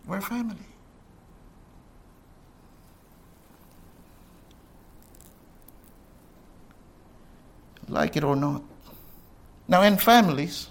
We're 0.07 0.21
family. 0.21 0.57
Like 7.89 8.17
it 8.17 8.23
or 8.23 8.37
not. 8.37 8.63
Now, 9.67 9.83
in 9.83 9.97
families, 9.97 10.70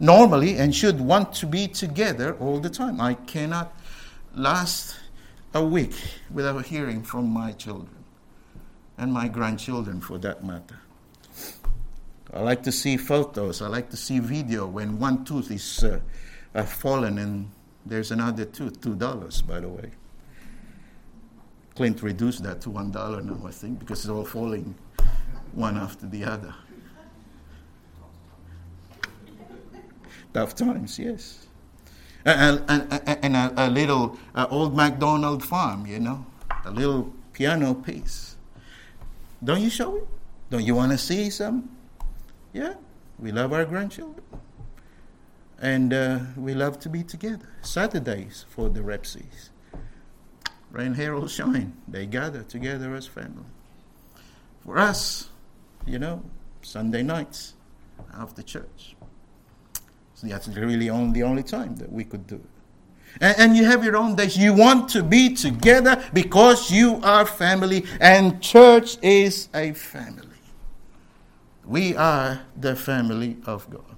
normally 0.00 0.56
and 0.56 0.74
should 0.74 1.00
want 1.00 1.32
to 1.34 1.46
be 1.46 1.68
together 1.68 2.34
all 2.40 2.58
the 2.58 2.70
time. 2.70 3.00
I 3.00 3.14
cannot 3.14 3.72
last 4.34 4.96
a 5.54 5.64
week 5.64 5.94
without 6.30 6.64
hearing 6.66 7.02
from 7.02 7.28
my 7.28 7.52
children 7.52 8.04
and 8.98 9.12
my 9.12 9.28
grandchildren 9.28 10.00
for 10.00 10.18
that 10.18 10.42
matter. 10.42 10.80
I 12.32 12.40
like 12.40 12.62
to 12.62 12.72
see 12.72 12.96
photos. 12.96 13.60
I 13.60 13.66
like 13.68 13.90
to 13.90 13.96
see 13.96 14.20
video 14.20 14.66
when 14.66 14.98
one 14.98 15.24
tooth 15.24 15.50
is 15.50 15.84
uh, 15.84 16.00
uh, 16.54 16.62
fallen 16.64 17.18
and 17.18 17.50
there's 17.84 18.10
another 18.12 18.44
tooth, 18.44 18.80
two 18.80 18.94
dollars, 18.94 19.42
by 19.42 19.60
the 19.60 19.68
way. 19.68 19.90
Clint 21.74 22.02
reduced 22.02 22.42
that 22.44 22.60
to 22.62 22.70
one 22.70 22.90
dollar 22.90 23.20
now, 23.20 23.40
I 23.46 23.50
think, 23.50 23.80
because 23.80 24.00
it's 24.00 24.10
all 24.10 24.24
falling 24.24 24.74
one 25.52 25.76
after 25.76 26.06
the 26.06 26.24
other. 26.24 26.54
Tough 30.32 30.54
times, 30.54 30.98
yes. 30.98 31.46
And, 32.24 32.62
and, 32.68 33.36
a, 33.36 33.52
a, 33.56 33.68
little 33.68 34.18
old 34.50 34.76
MacDonald 34.76 35.42
farm, 35.42 35.86
you 35.86 35.98
know, 35.98 36.26
a 36.64 36.70
little 36.70 37.12
piano 37.32 37.74
piece. 37.74 38.36
Don't 39.42 39.62
you 39.62 39.70
show 39.70 39.96
it? 39.96 40.08
Don't 40.50 40.64
you 40.64 40.74
want 40.74 40.92
to 40.92 40.98
see 40.98 41.30
some? 41.30 41.70
Yeah, 42.52 42.74
we 43.18 43.32
love 43.32 43.52
our 43.52 43.64
grandchildren. 43.64 44.22
And 45.60 45.92
uh, 45.92 46.20
we 46.36 46.54
love 46.54 46.78
to 46.80 46.88
be 46.88 47.02
together. 47.02 47.48
Saturdays 47.62 48.44
for 48.48 48.68
the 48.68 48.80
Repsies. 48.80 49.50
Rain, 50.70 50.94
Herald, 50.94 51.30
Shine. 51.36 51.74
They 51.88 52.06
gather 52.06 52.42
together 52.42 52.94
as 52.94 53.06
family. 53.06 53.44
For 54.64 54.78
us, 54.78 55.28
you 55.86 55.98
know, 55.98 56.22
Sunday 56.62 57.02
nights 57.02 57.54
after 58.14 58.42
church. 58.42 58.94
So 60.20 60.26
that's 60.26 60.48
really 60.48 60.90
only 60.90 61.20
the 61.20 61.22
only 61.22 61.42
time 61.42 61.76
that 61.76 61.90
we 61.90 62.04
could 62.04 62.26
do 62.26 62.34
it. 62.34 63.22
And, 63.22 63.38
and, 63.38 63.56
you 63.56 63.64
have 63.64 63.82
your 63.82 63.96
own 63.96 64.16
days. 64.16 64.36
You 64.36 64.52
want 64.52 64.90
to 64.90 65.02
be 65.02 65.34
together 65.34 66.04
because 66.12 66.70
you 66.70 67.00
are 67.02 67.24
family, 67.24 67.86
and 68.00 68.40
church 68.42 68.98
is 69.02 69.48
a 69.54 69.72
family. 69.72 70.28
We 71.64 71.96
are 71.96 72.42
the 72.54 72.76
family 72.76 73.38
of 73.46 73.68
God. 73.70 73.96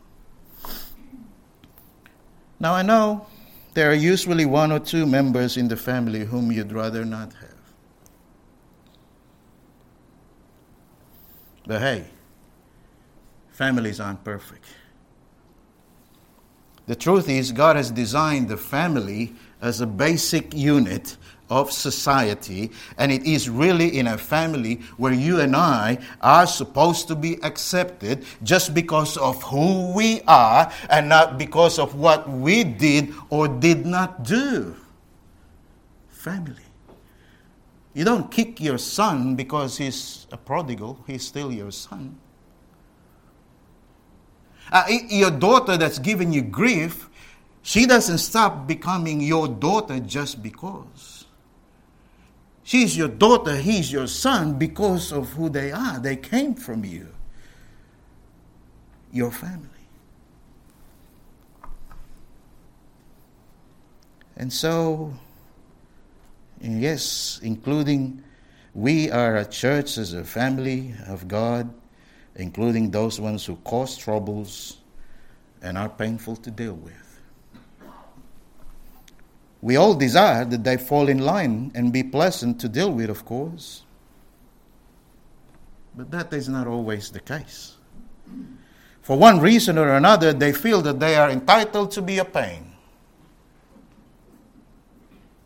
Now, 2.61 2.74
I 2.74 2.82
know 2.82 3.26
there 3.74 3.90
are 3.90 3.94
usually 3.94 4.46
one 4.46 4.70
or 4.70 4.78
two 4.78 5.06
members 5.06 5.56
in 5.56 5.66
the 5.66 5.76
family 5.76 6.24
whom 6.24 6.52
you'd 6.52 6.72
rather 6.72 7.04
not 7.04 7.32
have. 7.35 7.50
But 11.66 11.80
hey, 11.80 12.04
families 13.50 13.98
aren't 13.98 14.22
perfect. 14.22 14.64
The 16.92 16.96
truth 16.96 17.31
is, 17.31 17.52
God 17.52 17.76
has 17.76 17.90
designed 17.90 18.50
the 18.50 18.59
family 18.59 19.33
as 19.62 19.81
a 19.81 19.87
basic 19.87 20.52
unit 20.52 21.16
of 21.48 21.72
society, 21.72 22.70
and 22.98 23.11
it 23.11 23.24
is 23.24 23.48
really 23.48 23.98
in 23.98 24.09
a 24.09 24.18
family 24.18 24.74
where 24.98 25.14
you 25.14 25.40
and 25.40 25.57
I 25.57 25.96
are 26.20 26.46
supposed 26.46 27.09
to 27.09 27.14
be 27.14 27.42
accepted 27.42 28.26
just 28.42 28.74
because 28.74 29.16
of 29.16 29.42
who 29.42 29.94
we 29.94 30.20
are 30.28 30.70
and 30.90 31.09
not 31.09 31.38
because 31.38 31.78
of 31.78 31.94
what 31.94 32.28
we 32.28 32.62
did 32.62 33.14
or 33.31 33.48
did 33.48 33.87
not 33.87 34.22
do. 34.24 34.76
Family. 36.11 36.68
You 37.94 38.05
don't 38.05 38.31
kick 38.31 38.61
your 38.61 38.76
son 38.76 39.35
because 39.35 39.78
he's 39.78 40.26
a 40.31 40.37
prodigal, 40.37 41.02
he's 41.07 41.26
still 41.26 41.50
your 41.50 41.70
son. 41.70 42.18
Uh, 44.70 44.85
your 45.09 45.31
daughter 45.31 45.77
that's 45.77 45.98
giving 45.98 46.33
you 46.33 46.42
grief, 46.42 47.09
she 47.62 47.87
doesn't 47.87 48.18
stop 48.18 48.66
becoming 48.66 49.20
your 49.20 49.48
daughter 49.48 50.01
just 50.01 50.42
because. 50.42 51.25
She's 52.64 52.96
your 52.96 53.09
daughter, 53.09 53.57
he's 53.57 53.92
your 53.92 54.07
son 54.07 54.59
because 54.59 55.12
of 55.12 55.33
who 55.33 55.48
they 55.48 55.72
are. 55.72 55.98
They 55.98 56.16
came 56.16 56.55
from 56.55 56.85
you, 56.85 57.09
your 59.12 59.31
family. 59.31 59.68
And 64.37 64.53
so, 64.53 65.12
yes, 66.61 67.40
including 67.42 68.22
we 68.75 69.11
are 69.11 69.37
a 69.37 69.44
church 69.44 69.98
as 69.98 70.14
a 70.14 70.25
family 70.25 70.94
of 71.07 71.29
God 71.29 71.72
including 72.37 72.90
those 72.90 73.21
ones 73.21 73.45
who 73.45 73.57
cause 73.57 73.97
troubles 73.97 74.79
and 75.62 75.79
are 75.79 75.88
painful 75.88 76.37
to 76.37 76.51
deal 76.51 76.75
with. 76.75 77.21
We 79.61 79.77
all 79.77 79.95
desire 79.95 80.45
that 80.45 80.64
they 80.64 80.77
fall 80.77 81.09
in 81.09 81.18
line 81.18 81.71
and 81.75 81.92
be 81.92 82.03
pleasant 82.03 82.61
to 82.62 82.68
deal 82.68 82.92
with, 82.92 83.11
of 83.11 83.25
course. 83.25 83.83
But 85.95 86.11
that 86.11 86.33
is 86.33 86.49
not 86.49 86.66
always 86.66 87.11
the 87.11 87.21
case. 87.21 87.77
For 89.03 89.16
one 89.16 89.40
reason 89.40 89.79
or 89.79 89.95
another, 89.95 90.33
they 90.33 90.53
feel 90.53 90.83
that 90.83 90.99
they 90.99 91.14
are 91.16 91.31
entitled 91.31 91.90
to 91.92 92.03
be 92.03 92.18
a 92.18 92.25
pain, 92.25 92.73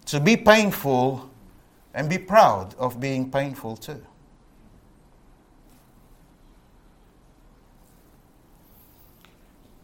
to 0.07 0.21
be 0.21 0.37
painful, 0.37 1.31
and 1.95 2.09
be 2.09 2.19
proud 2.19 2.75
of 2.79 3.01
being 3.01 3.31
painful 3.31 3.77
too. 3.77 4.03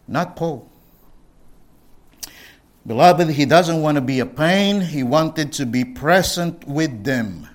Not 0.08 0.36
Paul. 0.36 0.68
Beloved, 2.86 3.30
he 3.30 3.44
doesn't 3.44 3.80
want 3.80 3.94
to 3.96 4.00
be 4.00 4.20
a 4.20 4.26
pain. 4.26 4.80
He 4.80 5.02
wanted 5.02 5.52
to 5.54 5.66
be 5.66 5.84
present 5.84 6.66
with 6.66 7.04
them. 7.04 7.48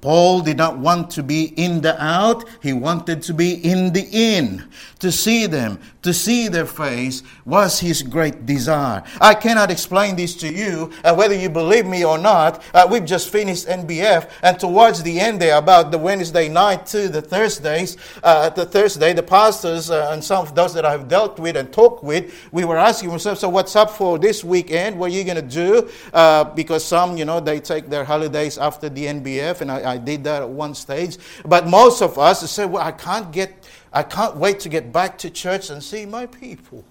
Paul 0.00 0.42
did 0.42 0.56
not 0.56 0.78
want 0.78 1.10
to 1.12 1.24
be 1.24 1.46
in 1.56 1.80
the 1.80 2.00
out, 2.00 2.44
he 2.62 2.72
wanted 2.72 3.20
to 3.22 3.34
be 3.34 3.54
in 3.54 3.92
the 3.92 4.06
in. 4.12 4.68
To 5.00 5.10
see 5.10 5.46
them, 5.46 5.80
to 6.08 6.14
see 6.14 6.48
their 6.48 6.66
face 6.66 7.22
was 7.44 7.78
his 7.80 8.02
great 8.02 8.46
desire. 8.46 9.02
I 9.20 9.34
cannot 9.34 9.70
explain 9.70 10.16
this 10.16 10.34
to 10.36 10.52
you, 10.52 10.90
uh, 11.04 11.14
whether 11.14 11.34
you 11.34 11.50
believe 11.50 11.84
me 11.84 12.04
or 12.04 12.16
not. 12.16 12.62
Uh, 12.72 12.88
we've 12.90 13.04
just 13.04 13.28
finished 13.28 13.66
NBF, 13.66 14.30
and 14.42 14.58
towards 14.58 15.02
the 15.02 15.20
end 15.20 15.40
there, 15.40 15.58
about 15.58 15.90
the 15.90 15.98
Wednesday 15.98 16.48
night 16.48 16.86
to 16.86 17.08
the 17.08 17.20
Thursdays, 17.20 17.98
uh, 18.22 18.48
the 18.48 18.64
Thursday, 18.64 19.12
the 19.12 19.22
pastors 19.22 19.90
uh, 19.90 20.10
and 20.12 20.24
some 20.24 20.46
of 20.46 20.54
those 20.54 20.72
that 20.72 20.86
I've 20.86 21.08
dealt 21.08 21.38
with 21.38 21.56
and 21.56 21.70
talked 21.70 22.02
with, 22.02 22.32
we 22.52 22.64
were 22.64 22.78
asking 22.78 23.10
ourselves, 23.10 23.40
so 23.40 23.50
what's 23.50 23.76
up 23.76 23.90
for 23.90 24.18
this 24.18 24.42
weekend? 24.42 24.98
What 24.98 25.10
are 25.10 25.14
you 25.14 25.24
going 25.24 25.36
to 25.36 25.42
do? 25.42 25.90
Uh, 26.14 26.44
because 26.44 26.84
some, 26.84 27.18
you 27.18 27.26
know, 27.26 27.38
they 27.38 27.60
take 27.60 27.90
their 27.90 28.04
holidays 28.04 28.56
after 28.56 28.88
the 28.88 29.04
NBF, 29.04 29.60
and 29.60 29.70
I 29.70 29.92
I 29.92 29.98
did 29.98 30.24
that 30.24 30.42
at 30.42 30.48
one 30.48 30.74
stage. 30.74 31.18
But 31.44 31.66
most 31.66 32.02
of 32.02 32.18
us 32.18 32.50
say, 32.50 32.64
well, 32.64 32.82
I 32.82 32.92
can't 32.92 33.30
get, 33.30 33.68
I 33.92 34.02
can't 34.02 34.36
wait 34.36 34.60
to 34.60 34.68
get 34.68 34.92
back 34.92 35.18
to 35.18 35.30
church 35.30 35.70
and 35.70 35.82
see 35.82 36.04
my 36.06 36.26
people. 36.26 36.84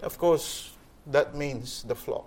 Of 0.00 0.18
course, 0.18 0.72
that 1.06 1.34
means 1.34 1.82
the 1.84 1.94
flock. 1.94 2.26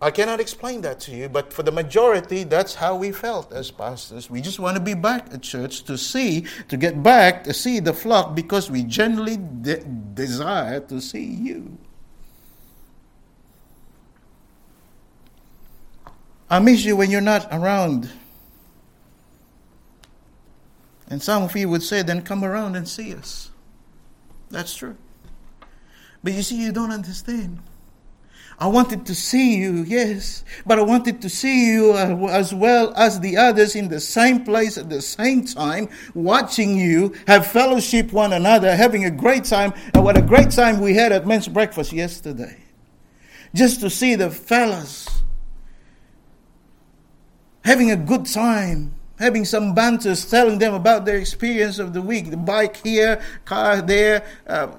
I 0.00 0.10
cannot 0.10 0.38
explain 0.38 0.82
that 0.82 1.00
to 1.00 1.12
you, 1.12 1.30
but 1.30 1.50
for 1.50 1.62
the 1.62 1.72
majority, 1.72 2.44
that's 2.44 2.74
how 2.74 2.94
we 2.94 3.10
felt 3.10 3.52
as 3.52 3.70
pastors. 3.70 4.28
We 4.28 4.42
just 4.42 4.58
want 4.58 4.76
to 4.76 4.82
be 4.82 4.92
back 4.92 5.32
at 5.32 5.40
church 5.40 5.84
to 5.84 5.96
see, 5.96 6.44
to 6.68 6.76
get 6.76 7.02
back, 7.02 7.44
to 7.44 7.54
see 7.54 7.80
the 7.80 7.94
flock 7.94 8.34
because 8.34 8.70
we 8.70 8.82
genuinely 8.82 9.38
de- 9.38 9.82
desire 10.12 10.80
to 10.80 11.00
see 11.00 11.24
you. 11.24 11.78
I 16.50 16.58
miss 16.58 16.84
you 16.84 16.96
when 16.96 17.10
you're 17.10 17.20
not 17.20 17.48
around. 17.50 18.10
And 21.08 21.22
some 21.22 21.42
of 21.42 21.56
you 21.56 21.68
would 21.68 21.82
say, 21.82 22.02
then 22.02 22.22
come 22.22 22.44
around 22.44 22.76
and 22.76 22.88
see 22.88 23.14
us. 23.14 23.50
That's 24.50 24.74
true. 24.74 24.96
But 26.22 26.32
you 26.32 26.42
see, 26.42 26.62
you 26.62 26.72
don't 26.72 26.90
understand. 26.90 27.60
I 28.58 28.68
wanted 28.68 29.06
to 29.06 29.14
see 29.14 29.56
you, 29.56 29.82
yes, 29.82 30.44
but 30.64 30.78
I 30.78 30.82
wanted 30.82 31.20
to 31.22 31.28
see 31.28 31.72
you 31.72 31.92
as 31.94 32.54
well 32.54 32.94
as 32.94 33.18
the 33.18 33.36
others 33.36 33.74
in 33.74 33.88
the 33.88 33.98
same 33.98 34.44
place 34.44 34.78
at 34.78 34.88
the 34.88 35.02
same 35.02 35.44
time, 35.44 35.88
watching 36.14 36.78
you 36.78 37.14
have 37.26 37.46
fellowship 37.48 38.12
one 38.12 38.32
another, 38.32 38.76
having 38.76 39.04
a 39.04 39.10
great 39.10 39.44
time. 39.44 39.74
And 39.92 40.04
what 40.04 40.16
a 40.16 40.22
great 40.22 40.50
time 40.50 40.80
we 40.80 40.94
had 40.94 41.10
at 41.10 41.26
men's 41.26 41.48
breakfast 41.48 41.92
yesterday. 41.92 42.62
Just 43.54 43.80
to 43.80 43.90
see 43.90 44.14
the 44.14 44.30
fellas 44.30 45.08
having 47.64 47.90
a 47.90 47.96
good 47.96 48.26
time, 48.26 48.94
having 49.18 49.44
some 49.44 49.74
banters, 49.74 50.28
telling 50.28 50.58
them 50.58 50.74
about 50.74 51.04
their 51.04 51.16
experience 51.16 51.78
of 51.78 51.92
the 51.92 52.02
week 52.02 52.30
the 52.30 52.36
bike 52.36 52.76
here, 52.76 53.20
car 53.44 53.80
there. 53.82 54.24
Um, 54.46 54.78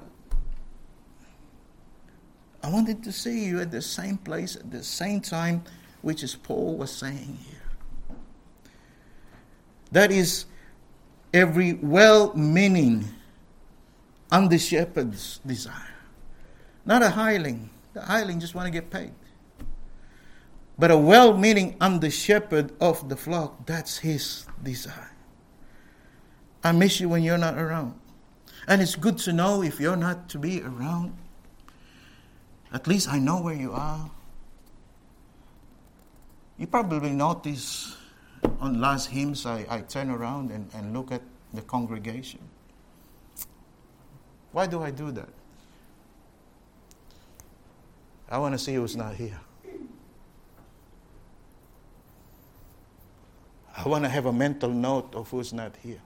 I 2.63 2.69
wanted 2.69 3.03
to 3.03 3.11
see 3.11 3.45
you 3.45 3.59
at 3.59 3.71
the 3.71 3.81
same 3.81 4.17
place 4.17 4.55
at 4.55 4.71
the 4.71 4.83
same 4.83 5.21
time, 5.21 5.63
which 6.01 6.23
is 6.23 6.35
Paul 6.35 6.77
was 6.77 6.91
saying 6.91 7.37
here. 7.47 8.17
That 9.91 10.11
is 10.11 10.45
every 11.33 11.73
well 11.73 12.33
meaning 12.35 13.05
under 14.31 14.57
shepherd's 14.57 15.39
desire. 15.45 15.93
Not 16.85 17.03
a 17.03 17.09
hireling. 17.09 17.69
The 17.93 18.01
hireling 18.01 18.39
just 18.39 18.55
want 18.55 18.65
to 18.65 18.71
get 18.71 18.89
paid. 18.89 19.11
But 20.77 20.91
a 20.91 20.97
well 20.97 21.37
meaning 21.37 21.77
under 21.79 22.09
shepherd 22.09 22.73
of 22.81 23.07
the 23.07 23.15
flock, 23.15 23.65
that's 23.65 23.97
his 23.99 24.45
desire. 24.61 25.11
I 26.63 26.71
miss 26.71 26.99
you 26.99 27.09
when 27.09 27.23
you're 27.23 27.37
not 27.37 27.57
around. 27.57 27.99
And 28.67 28.81
it's 28.81 28.95
good 28.95 29.17
to 29.19 29.33
know 29.33 29.61
if 29.61 29.79
you're 29.79 29.95
not 29.95 30.27
to 30.29 30.39
be 30.39 30.61
around. 30.61 31.15
At 32.73 32.87
least 32.87 33.07
I 33.07 33.19
know 33.19 33.41
where 33.41 33.55
you 33.55 33.71
are. 33.71 34.09
You 36.57 36.67
probably 36.67 37.11
notice 37.11 37.95
on 38.59 38.81
last 38.81 39.07
hymns, 39.07 39.45
I, 39.45 39.65
I 39.69 39.81
turn 39.81 40.09
around 40.09 40.51
and, 40.51 40.69
and 40.73 40.93
look 40.93 41.11
at 41.11 41.21
the 41.53 41.61
congregation. 41.61 42.39
Why 44.51 44.65
do 44.65 44.81
I 44.81 44.91
do 44.91 45.11
that? 45.11 45.29
I 48.29 48.37
want 48.37 48.53
to 48.53 48.57
see 48.57 48.73
who's 48.75 48.95
not 48.95 49.15
here. 49.15 49.39
I 53.77 53.87
want 53.87 54.03
to 54.05 54.09
have 54.09 54.25
a 54.25 54.33
mental 54.33 54.69
note 54.69 55.13
of 55.15 55.29
who's 55.29 55.51
not 55.51 55.75
here. 55.83 56.01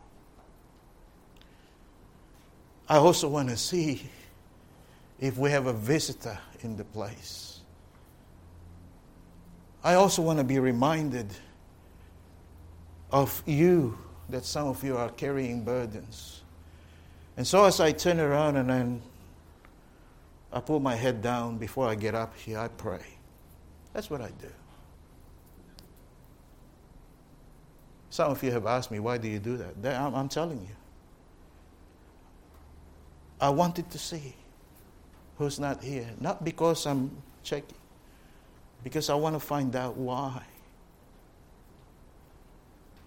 I 2.88 2.98
also 2.98 3.28
want 3.28 3.50
to 3.50 3.58
see 3.58 4.02
if 5.20 5.38
we 5.38 5.52
have 5.52 5.68
a 5.68 5.74
visitor 5.74 6.38
in 6.62 6.76
the 6.76 6.84
place. 6.84 7.62
I 9.84 9.94
also 9.94 10.22
want 10.22 10.40
to 10.40 10.44
be 10.44 10.60
reminded 10.60 11.28
of 13.12 13.44
you 13.46 13.98
that 14.30 14.46
some 14.46 14.68
of 14.68 14.84
you 14.84 14.98
are 14.98 15.10
carrying 15.10 15.64
burdens. 15.64 16.42
And 17.38 17.46
so 17.46 17.64
as 17.66 17.80
I 17.80 17.92
turn 17.92 18.20
around 18.20 18.58
and 18.58 18.70
then 18.70 19.02
I 20.52 20.60
put 20.60 20.82
my 20.82 20.96
head 20.96 21.22
down 21.22 21.58
before 21.58 21.88
I 21.88 21.96
get 21.96 22.16
up 22.16 22.36
here, 22.36 22.60
I 22.60 22.68
pray. 22.68 23.06
That's 23.94 24.10
what 24.10 24.22
I 24.22 24.32
do. 24.42 24.50
Some 28.10 28.32
of 28.32 28.44
you 28.44 28.52
have 28.52 28.66
asked 28.66 28.92
me, 28.92 29.00
why 29.00 29.18
do 29.18 29.28
you 29.28 29.40
do 29.40 29.58
that? 29.58 30.02
I'm, 30.02 30.30
telling 30.30 30.62
you. 30.62 30.76
I 33.40 33.50
wanted 33.50 33.90
to 33.92 34.00
see 34.00 34.34
who's 35.38 35.60
not 35.60 35.84
here. 35.84 36.10
Not 36.20 36.44
because 36.44 36.86
I'm 36.86 37.12
checking, 37.44 37.78
because 38.84 39.10
I 39.10 39.16
want 39.16 39.36
to 39.36 39.40
find 39.40 39.76
out 39.76 39.96
why. 39.96 40.42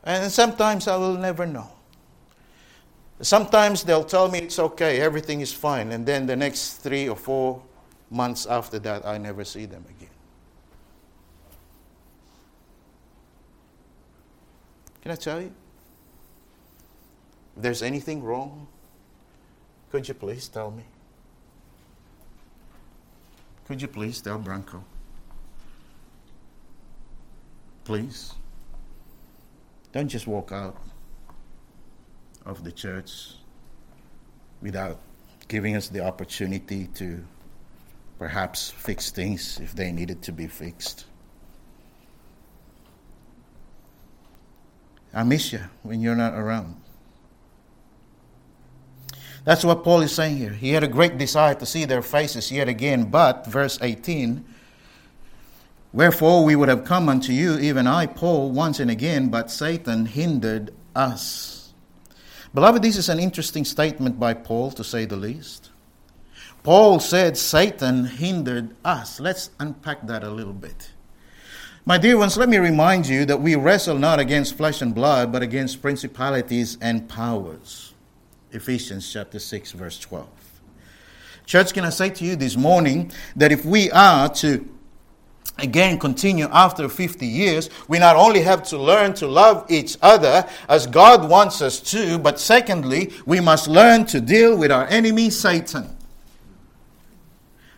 And 0.04 0.30
sometimes 0.32 0.88
I 0.88 0.96
will 0.96 1.16
never 1.16 1.46
know. 1.46 1.70
Sometimes 3.20 3.84
they'll 3.84 4.04
tell 4.04 4.28
me 4.28 4.40
it's 4.40 4.58
okay, 4.58 5.00
everything 5.00 5.40
is 5.42 5.52
fine, 5.52 5.92
and 5.92 6.04
then 6.04 6.26
the 6.26 6.34
next 6.34 6.78
three 6.78 7.08
or 7.08 7.14
four 7.14 7.62
months 8.10 8.46
after 8.46 8.80
that, 8.80 9.06
I 9.06 9.18
never 9.18 9.44
see 9.44 9.64
them 9.64 9.84
again. 9.88 10.11
Can 15.02 15.10
I 15.10 15.16
tell 15.16 15.40
you? 15.40 15.52
If 17.56 17.62
there's 17.62 17.82
anything 17.82 18.22
wrong, 18.22 18.66
could 19.90 20.08
you 20.08 20.14
please 20.14 20.48
tell 20.48 20.70
me? 20.70 20.84
Could 23.66 23.82
you 23.82 23.88
please 23.88 24.20
tell 24.20 24.38
Branco? 24.38 24.84
Please. 27.84 28.32
Don't 29.92 30.08
just 30.08 30.26
walk 30.26 30.52
out 30.52 30.76
of 32.46 32.64
the 32.64 32.72
church 32.72 33.34
without 34.62 34.98
giving 35.48 35.76
us 35.76 35.88
the 35.88 36.00
opportunity 36.00 36.86
to 36.94 37.22
perhaps 38.18 38.70
fix 38.70 39.10
things 39.10 39.58
if 39.60 39.74
they 39.74 39.90
needed 39.90 40.22
to 40.22 40.32
be 40.32 40.46
fixed. 40.46 41.06
I 45.14 45.22
miss 45.24 45.52
you 45.52 45.60
when 45.82 46.00
you're 46.00 46.16
not 46.16 46.34
around. 46.34 46.76
That's 49.44 49.64
what 49.64 49.82
Paul 49.82 50.02
is 50.02 50.14
saying 50.14 50.36
here. 50.36 50.52
He 50.52 50.70
had 50.70 50.84
a 50.84 50.88
great 50.88 51.18
desire 51.18 51.54
to 51.56 51.66
see 51.66 51.84
their 51.84 52.02
faces 52.02 52.52
yet 52.52 52.68
again, 52.68 53.10
but, 53.10 53.46
verse 53.46 53.78
18, 53.82 54.44
Wherefore 55.92 56.44
we 56.44 56.56
would 56.56 56.68
have 56.70 56.84
come 56.84 57.08
unto 57.08 57.32
you, 57.32 57.58
even 57.58 57.86
I, 57.86 58.06
Paul, 58.06 58.50
once 58.50 58.80
and 58.80 58.90
again, 58.90 59.28
but 59.28 59.50
Satan 59.50 60.06
hindered 60.06 60.72
us. 60.96 61.74
Beloved, 62.54 62.82
this 62.82 62.96
is 62.96 63.08
an 63.08 63.18
interesting 63.18 63.64
statement 63.64 64.18
by 64.18 64.32
Paul, 64.32 64.70
to 64.72 64.84
say 64.84 65.04
the 65.04 65.16
least. 65.16 65.70
Paul 66.62 67.00
said 67.00 67.36
Satan 67.36 68.04
hindered 68.04 68.74
us. 68.84 69.20
Let's 69.20 69.50
unpack 69.58 70.06
that 70.06 70.22
a 70.22 70.30
little 70.30 70.52
bit. 70.52 70.92
My 71.84 71.98
dear 71.98 72.16
ones, 72.16 72.36
let 72.36 72.48
me 72.48 72.58
remind 72.58 73.08
you 73.08 73.24
that 73.24 73.40
we 73.40 73.56
wrestle 73.56 73.98
not 73.98 74.20
against 74.20 74.56
flesh 74.56 74.82
and 74.82 74.94
blood, 74.94 75.32
but 75.32 75.42
against 75.42 75.82
principalities 75.82 76.78
and 76.80 77.08
powers. 77.08 77.92
Ephesians 78.52 79.12
chapter 79.12 79.40
6, 79.40 79.72
verse 79.72 79.98
12. 79.98 80.28
Church, 81.44 81.74
can 81.74 81.84
I 81.84 81.90
say 81.90 82.10
to 82.10 82.24
you 82.24 82.36
this 82.36 82.56
morning 82.56 83.10
that 83.34 83.50
if 83.50 83.64
we 83.64 83.90
are 83.90 84.28
to 84.34 84.64
again 85.58 85.98
continue 85.98 86.46
after 86.52 86.88
50 86.88 87.26
years, 87.26 87.68
we 87.88 87.98
not 87.98 88.14
only 88.14 88.42
have 88.42 88.62
to 88.68 88.78
learn 88.78 89.12
to 89.14 89.26
love 89.26 89.66
each 89.68 89.96
other 90.02 90.48
as 90.68 90.86
God 90.86 91.28
wants 91.28 91.60
us 91.60 91.80
to, 91.90 92.16
but 92.16 92.38
secondly, 92.38 93.12
we 93.26 93.40
must 93.40 93.66
learn 93.66 94.06
to 94.06 94.20
deal 94.20 94.56
with 94.56 94.70
our 94.70 94.86
enemy, 94.86 95.30
Satan. 95.30 95.96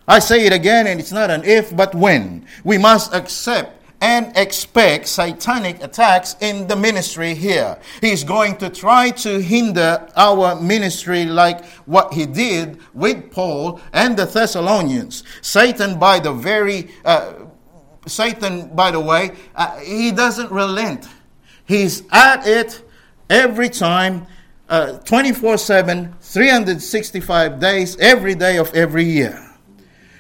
I 0.07 0.19
say 0.19 0.45
it 0.45 0.53
again, 0.53 0.87
and 0.89 1.01
it's 1.01 1.11
not 1.11 1.31
an 1.31 1.43
if, 1.45 1.75
but 1.75 1.95
when. 1.95 2.47
We 2.65 2.77
must 2.77 3.15
accept 3.15 3.81
and 4.05 4.37
expect 4.37 5.09
satanic 5.09 5.83
attacks 5.83 6.37
in 6.43 6.67
the 6.67 6.77
ministry 6.77 7.35
here. 7.35 7.79
He's 8.03 8.23
going 8.23 8.59
to 8.59 8.69
try 8.69 9.09
to 9.25 9.41
hinder 9.41 10.07
our 10.15 10.61
ministry 10.61 11.25
like 11.25 11.65
what 11.87 12.13
he 12.13 12.27
did 12.27 12.79
with 12.93 13.31
Paul 13.31 13.81
and 13.95 14.15
the 14.15 14.27
Thessalonians. 14.27 15.25
Satan, 15.41 15.99
by 15.99 16.19
the 16.19 16.35
very 16.35 16.91
uh, 17.07 17.33
Satan, 18.07 18.69
by 18.75 18.91
the 18.91 19.01
way, 19.01 19.31
uh, 19.57 19.79
he 19.79 20.13
doesn't 20.13 20.51
relent. 20.53 21.09
He's 21.65 22.03
at 22.13 22.47
it 22.47 22.83
every 23.31 23.71
time, 23.71 24.27
uh, 24.69 24.99
24 24.99 25.57
7, 25.57 26.15
365 26.21 27.59
days, 27.59 27.97
every 27.97 28.35
day 28.35 28.59
of 28.59 28.71
every 28.75 29.05
year. 29.05 29.44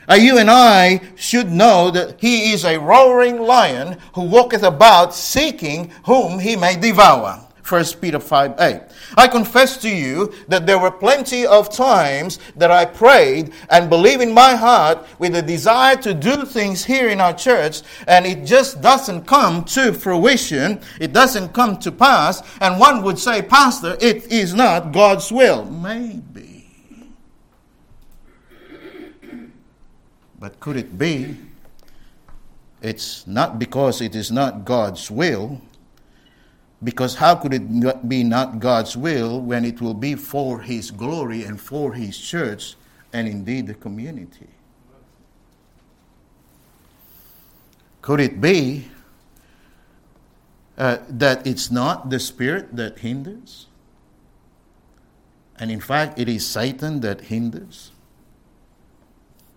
Uh, 0.08 0.14
you 0.14 0.38
and 0.38 0.50
I 0.50 1.00
should 1.16 1.50
know 1.50 1.90
that 1.90 2.20
he 2.20 2.52
is 2.52 2.64
a 2.64 2.78
roaring 2.78 3.40
lion 3.40 3.98
who 4.14 4.22
walketh 4.22 4.62
about 4.62 5.14
seeking 5.14 5.90
whom 6.04 6.38
he 6.38 6.56
may 6.56 6.76
devour. 6.76 7.40
1 7.66 7.84
Peter 8.00 8.20
5 8.20 8.54
8. 8.60 8.80
I 9.16 9.26
confess 9.26 9.78
to 9.78 9.88
you 9.88 10.34
that 10.48 10.66
there 10.66 10.78
were 10.78 10.90
plenty 10.90 11.46
of 11.46 11.74
times 11.74 12.38
that 12.56 12.70
I 12.70 12.84
prayed 12.84 13.52
and 13.70 13.88
believe 13.88 14.20
in 14.20 14.32
my 14.32 14.54
heart 14.54 15.06
with 15.18 15.34
a 15.34 15.40
desire 15.40 15.96
to 15.96 16.12
do 16.12 16.44
things 16.44 16.84
here 16.84 17.08
in 17.08 17.22
our 17.22 17.32
church, 17.32 17.80
and 18.06 18.26
it 18.26 18.44
just 18.44 18.82
doesn't 18.82 19.26
come 19.26 19.64
to 19.64 19.94
fruition. 19.94 20.80
It 21.00 21.14
doesn't 21.14 21.54
come 21.54 21.78
to 21.78 21.90
pass. 21.90 22.42
And 22.60 22.78
one 22.78 23.02
would 23.02 23.18
say, 23.18 23.40
Pastor, 23.40 23.96
it 23.98 24.30
is 24.30 24.52
not 24.52 24.92
God's 24.92 25.32
will. 25.32 25.64
Maybe. 25.64 26.43
But 30.44 30.60
could 30.60 30.76
it 30.76 30.98
be? 30.98 31.38
It's 32.82 33.26
not 33.26 33.58
because 33.58 34.02
it 34.02 34.14
is 34.14 34.30
not 34.30 34.66
God's 34.66 35.10
will 35.10 35.62
because 36.82 37.14
how 37.14 37.34
could 37.36 37.54
it 37.54 38.06
be 38.06 38.22
not 38.22 38.58
God's 38.58 38.94
will 38.94 39.40
when 39.40 39.64
it 39.64 39.80
will 39.80 39.94
be 39.94 40.14
for 40.16 40.60
His 40.60 40.90
glory 40.90 41.44
and 41.44 41.58
for 41.58 41.94
His 41.94 42.18
church 42.18 42.74
and 43.10 43.26
indeed 43.26 43.68
the 43.68 43.72
community? 43.72 44.48
Could 48.02 48.20
it 48.20 48.38
be 48.38 48.88
uh, 50.76 50.98
that 51.08 51.46
it's 51.46 51.70
not 51.70 52.10
the 52.10 52.20
Spirit 52.20 52.76
that 52.76 52.98
hinders? 52.98 53.64
And 55.58 55.70
in 55.70 55.80
fact, 55.80 56.18
it 56.18 56.28
is 56.28 56.46
Satan 56.46 57.00
that 57.00 57.22
hinders? 57.32 57.92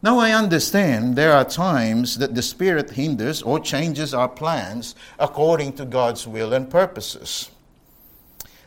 Now, 0.03 0.19
I 0.19 0.31
understand 0.31 1.15
there 1.15 1.33
are 1.33 1.43
times 1.43 2.19
that 2.19 2.35
the 2.35 2.43
Spirit 2.43 2.91
hinders 2.91 3.41
or 3.41 3.59
changes 3.59 4.13
our 4.13 4.29
plans 4.29 4.95
according 5.17 5.73
to 5.73 5.85
God's 5.85 6.27
will 6.27 6.53
and 6.53 6.69
purposes. 6.69 7.49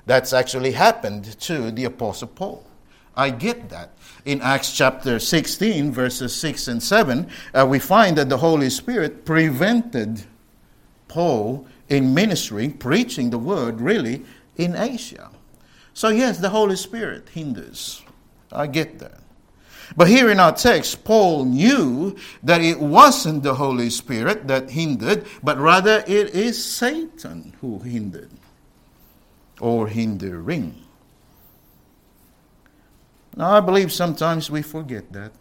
That's 0.07 0.33
actually 0.33 0.73
happened 0.73 1.39
to 1.41 1.71
the 1.71 1.85
Apostle 1.85 2.29
Paul. 2.29 2.65
I 3.17 3.31
get 3.31 3.69
that. 3.69 3.91
In 4.25 4.41
Acts 4.41 4.73
chapter 4.73 5.19
16, 5.19 5.93
verses 5.93 6.35
6 6.35 6.69
and 6.69 6.83
7, 6.83 7.29
uh, 7.55 7.67
we 7.69 7.79
find 7.79 8.19
that 8.19 8.29
the 8.29 8.39
Holy 8.39 8.71
Spirit 8.71 9.25
prevented 9.25 10.25
Paul 11.07 11.67
in 11.89 12.13
ministry, 12.13 12.69
preaching 12.69 13.31
the 13.31 13.39
word 13.39 13.81
really 13.81 14.25
in 14.57 14.75
Asia. 14.75 15.31
So, 15.95 16.09
yes, 16.09 16.39
the 16.39 16.51
Holy 16.51 16.77
Spirit 16.77 17.29
hinders. 17.29 18.03
I 18.51 18.67
get 18.67 18.99
that. 18.99 19.21
But 19.97 20.09
here 20.09 20.31
in 20.31 20.39
our 20.39 20.53
text, 20.53 21.05
Paul 21.05 21.45
knew 21.45 22.17
that 22.43 22.61
it 22.61 22.81
wasn't 22.81 23.43
the 23.43 23.55
Holy 23.55 23.91
Spirit 23.91 24.47
that 24.49 24.71
hindered, 24.71 25.27
but 25.43 25.59
rather 25.59 26.05
it 26.07 26.31
is 26.35 26.63
Satan 26.65 27.55
who 27.61 27.81
hindered 27.81 28.31
or 29.61 29.89
hindering. 29.89 30.75
Now, 33.37 33.53
I 33.53 33.61
believe 33.61 33.93
sometimes 33.93 34.51
we 34.51 34.63
forget 34.63 35.13
that. 35.13 35.33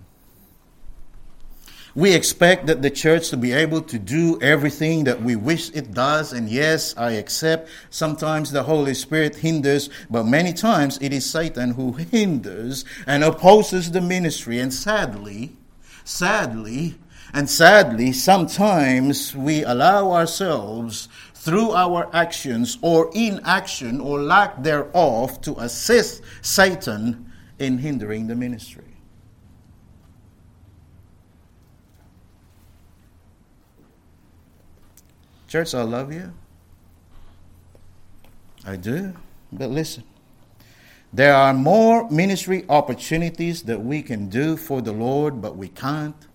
We 1.99 2.13
expect 2.13 2.67
that 2.67 2.81
the 2.81 2.89
church 2.89 3.29
to 3.31 3.35
be 3.35 3.51
able 3.51 3.81
to 3.81 3.99
do 3.99 4.39
everything 4.41 5.03
that 5.03 5.21
we 5.21 5.35
wish 5.35 5.69
it 5.71 5.93
does. 5.93 6.31
And 6.31 6.47
yes, 6.47 6.95
I 6.95 7.11
accept 7.11 7.67
sometimes 7.89 8.53
the 8.53 8.63
Holy 8.63 8.93
Spirit 8.93 9.35
hinders, 9.35 9.89
but 10.09 10.23
many 10.23 10.53
times 10.53 10.97
it 11.01 11.11
is 11.11 11.29
Satan 11.29 11.71
who 11.71 11.91
hinders 11.91 12.85
and 13.05 13.21
opposes 13.21 13.91
the 13.91 13.99
ministry. 13.99 14.59
And 14.59 14.73
sadly, 14.73 15.57
sadly, 16.05 16.95
and 17.33 17.49
sadly, 17.49 18.13
sometimes 18.13 19.35
we 19.35 19.65
allow 19.65 20.13
ourselves 20.13 21.09
through 21.33 21.71
our 21.71 22.09
actions 22.15 22.77
or 22.81 23.11
inaction 23.13 23.99
or 23.99 24.21
lack 24.21 24.63
thereof 24.63 25.41
to 25.41 25.53
assist 25.59 26.21
Satan 26.41 27.29
in 27.59 27.79
hindering 27.79 28.27
the 28.27 28.37
ministry. 28.37 28.88
Church, 35.49 35.73
I 35.73 35.81
love 35.81 36.13
you. 36.13 36.31
I 38.67 38.75
do. 38.75 39.15
But 39.51 39.71
listen, 39.71 40.03
there 41.11 41.33
are 41.33 41.55
more 41.55 42.07
ministry 42.11 42.65
opportunities 42.69 43.63
that 43.63 43.81
we 43.81 44.03
can 44.03 44.29
do 44.29 44.55
for 44.55 44.79
the 44.79 44.91
Lord, 44.91 45.41
but 45.41 45.57
we 45.57 45.67
can't 45.67 46.27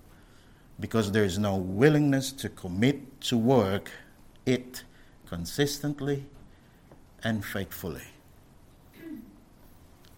because 0.81 1.13
there 1.13 1.23
is 1.23 1.39
no 1.39 1.55
willingness 1.55 2.33
to 2.33 2.49
commit 2.49 3.21
to 3.21 3.39
work 3.39 3.93
it 4.47 4.83
consistently 5.27 6.25
and 7.23 7.45
faithfully. 7.45 8.09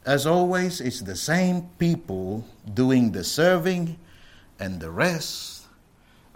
As 0.07 0.27
always, 0.27 0.81
it's 0.81 1.03
the 1.03 1.17
same 1.17 1.69
people 1.79 2.47
doing 2.73 3.13
the 3.13 3.25
serving, 3.25 3.99
and 4.59 4.81
the 4.81 4.91
rest 4.91 5.67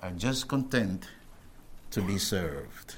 are 0.01 0.11
just 0.11 0.47
content 0.47 1.07
to 1.91 2.03
be 2.03 2.19
served. 2.19 2.97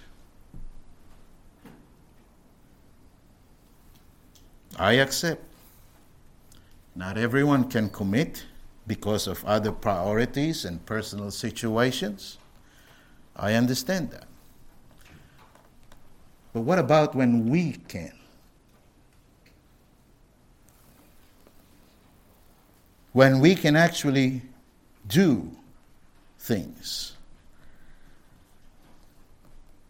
I 4.79 4.95
accept. 4.95 5.45
Not 6.95 7.17
everyone 7.17 7.71
can 7.71 7.89
commit 7.89 8.45
because 8.87 9.27
of 9.27 9.45
other 9.45 9.73
priorities 9.73 10.65
and 10.65 10.85
personal 10.85 11.31
situations. 11.31 12.39
I 13.37 13.55
understand 13.55 14.11
that. 14.11 14.27
But 16.53 16.63
what 16.63 16.79
about 16.79 17.15
when 17.15 17.49
we 17.49 17.73
can? 17.89 18.13
When 23.13 23.41
we 23.41 23.55
can 23.55 23.77
actually 23.77 24.43
do 25.07 25.51
things. 26.39 27.17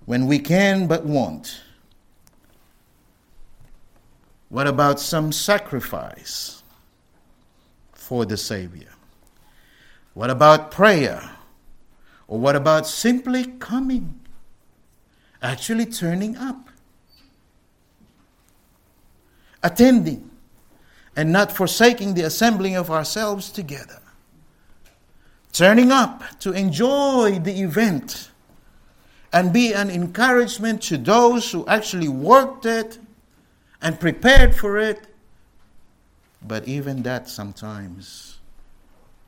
When 0.05 0.27
we 0.27 0.39
can 0.39 0.87
but 0.87 1.05
won't. 1.05 1.61
What 4.49 4.67
about 4.67 5.01
some 5.01 5.33
sacrifice 5.33 6.63
for 7.93 8.27
the 8.27 8.37
Savior? 8.37 8.91
What 10.15 10.29
about 10.29 10.71
prayer? 10.71 11.31
Or 12.29 12.39
what 12.39 12.57
about 12.57 12.87
simply 12.87 13.45
coming? 13.45 14.21
Actually 15.41 15.87
turning 15.87 16.37
up, 16.37 16.69
attending, 19.63 20.31
and 21.17 21.33
not 21.33 21.51
forsaking 21.51 22.15
the 22.15 22.23
assembling 22.23 22.77
of 22.77 22.91
ourselves 22.91 23.51
together. 23.51 24.01
Turning 25.53 25.91
up 25.91 26.23
to 26.41 26.53
enjoy 26.53 27.39
the 27.39 27.61
event 27.61 28.31
and 29.33 29.53
be 29.53 29.73
an 29.73 29.91
encouragement 29.91 30.83
to 30.83 30.99
those 30.99 31.51
who 31.51 31.67
actually 31.67 32.09
worked 32.09 32.67
it 32.67 32.99
and 33.81 33.99
prepared 33.99 34.55
for 34.55 34.79
it. 34.79 35.07
But 36.47 36.69
even 36.69 37.03
that 37.05 37.29
sometimes 37.29 38.39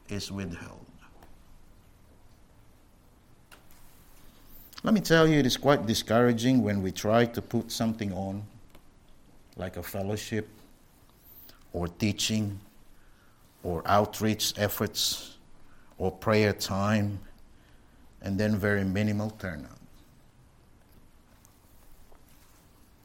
is 0.09 0.31
withheld. 0.31 0.81
Let 4.83 4.93
me 4.93 5.01
tell 5.01 5.27
you, 5.27 5.39
it 5.39 5.47
is 5.47 5.57
quite 5.57 5.87
discouraging 5.87 6.63
when 6.63 6.83
we 6.83 6.93
try 6.93 7.25
to 7.25 7.41
put 7.41 7.73
something 7.73 8.13
on, 8.13 8.43
like 9.57 9.79
a 9.79 9.83
fellowship, 9.83 10.47
or 11.73 11.89
teaching, 11.89 12.61
or 13.63 13.83
outreach 13.87 14.53
efforts, 14.59 15.39
or 15.97 16.13
prayer 16.13 16.53
time, 16.53 17.19
and 18.21 18.39
then 18.39 18.57
very 18.57 18.85
minimal 18.85 19.31
turnout. 19.31 19.71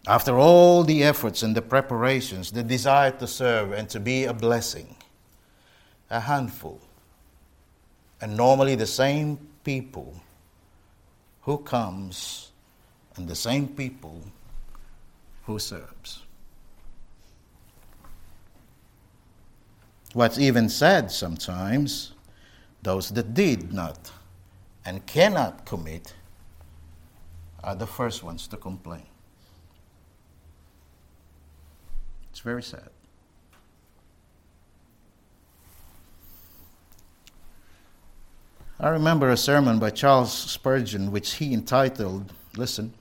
After 0.07 0.39
all 0.39 0.83
the 0.83 1.03
efforts 1.03 1.43
and 1.43 1.55
the 1.55 1.61
preparations, 1.61 2.51
the 2.51 2.63
desire 2.63 3.11
to 3.11 3.27
serve 3.27 3.73
and 3.73 3.89
to 3.89 3.99
be 3.99 4.23
a 4.23 4.33
blessing, 4.33 4.95
a 6.09 6.19
handful, 6.19 6.79
and 8.21 8.35
normally 8.35 8.75
the 8.75 8.87
same 8.87 9.37
people 9.63 10.21
who 11.41 11.57
comes 11.57 12.51
and 13.15 13.27
the 13.27 13.35
same 13.35 13.67
people 13.67 14.21
who 15.45 15.59
serves. 15.59 16.23
What's 20.13 20.39
even 20.39 20.69
sad 20.69 21.11
sometimes, 21.11 22.13
those 22.81 23.09
that 23.09 23.33
did 23.33 23.73
not 23.73 24.11
and 24.85 25.05
cannot 25.05 25.65
commit 25.65 26.13
are 27.63 27.75
the 27.75 27.85
first 27.85 28.23
ones 28.23 28.47
to 28.47 28.57
complain. 28.57 29.08
It's 32.39 32.45
very 32.45 32.63
sad. 32.63 32.87
I 38.79 38.87
remember 38.87 39.29
a 39.29 39.35
sermon 39.35 39.77
by 39.77 39.89
Charles 39.89 40.31
Spurgeon 40.31 41.11
which 41.11 41.33
he 41.33 41.53
entitled, 41.53 42.31
listen, 42.55 42.93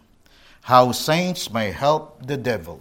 How 0.63 0.91
Saints 0.91 1.53
May 1.53 1.71
Help 1.71 2.27
the 2.27 2.37
Devil, 2.37 2.81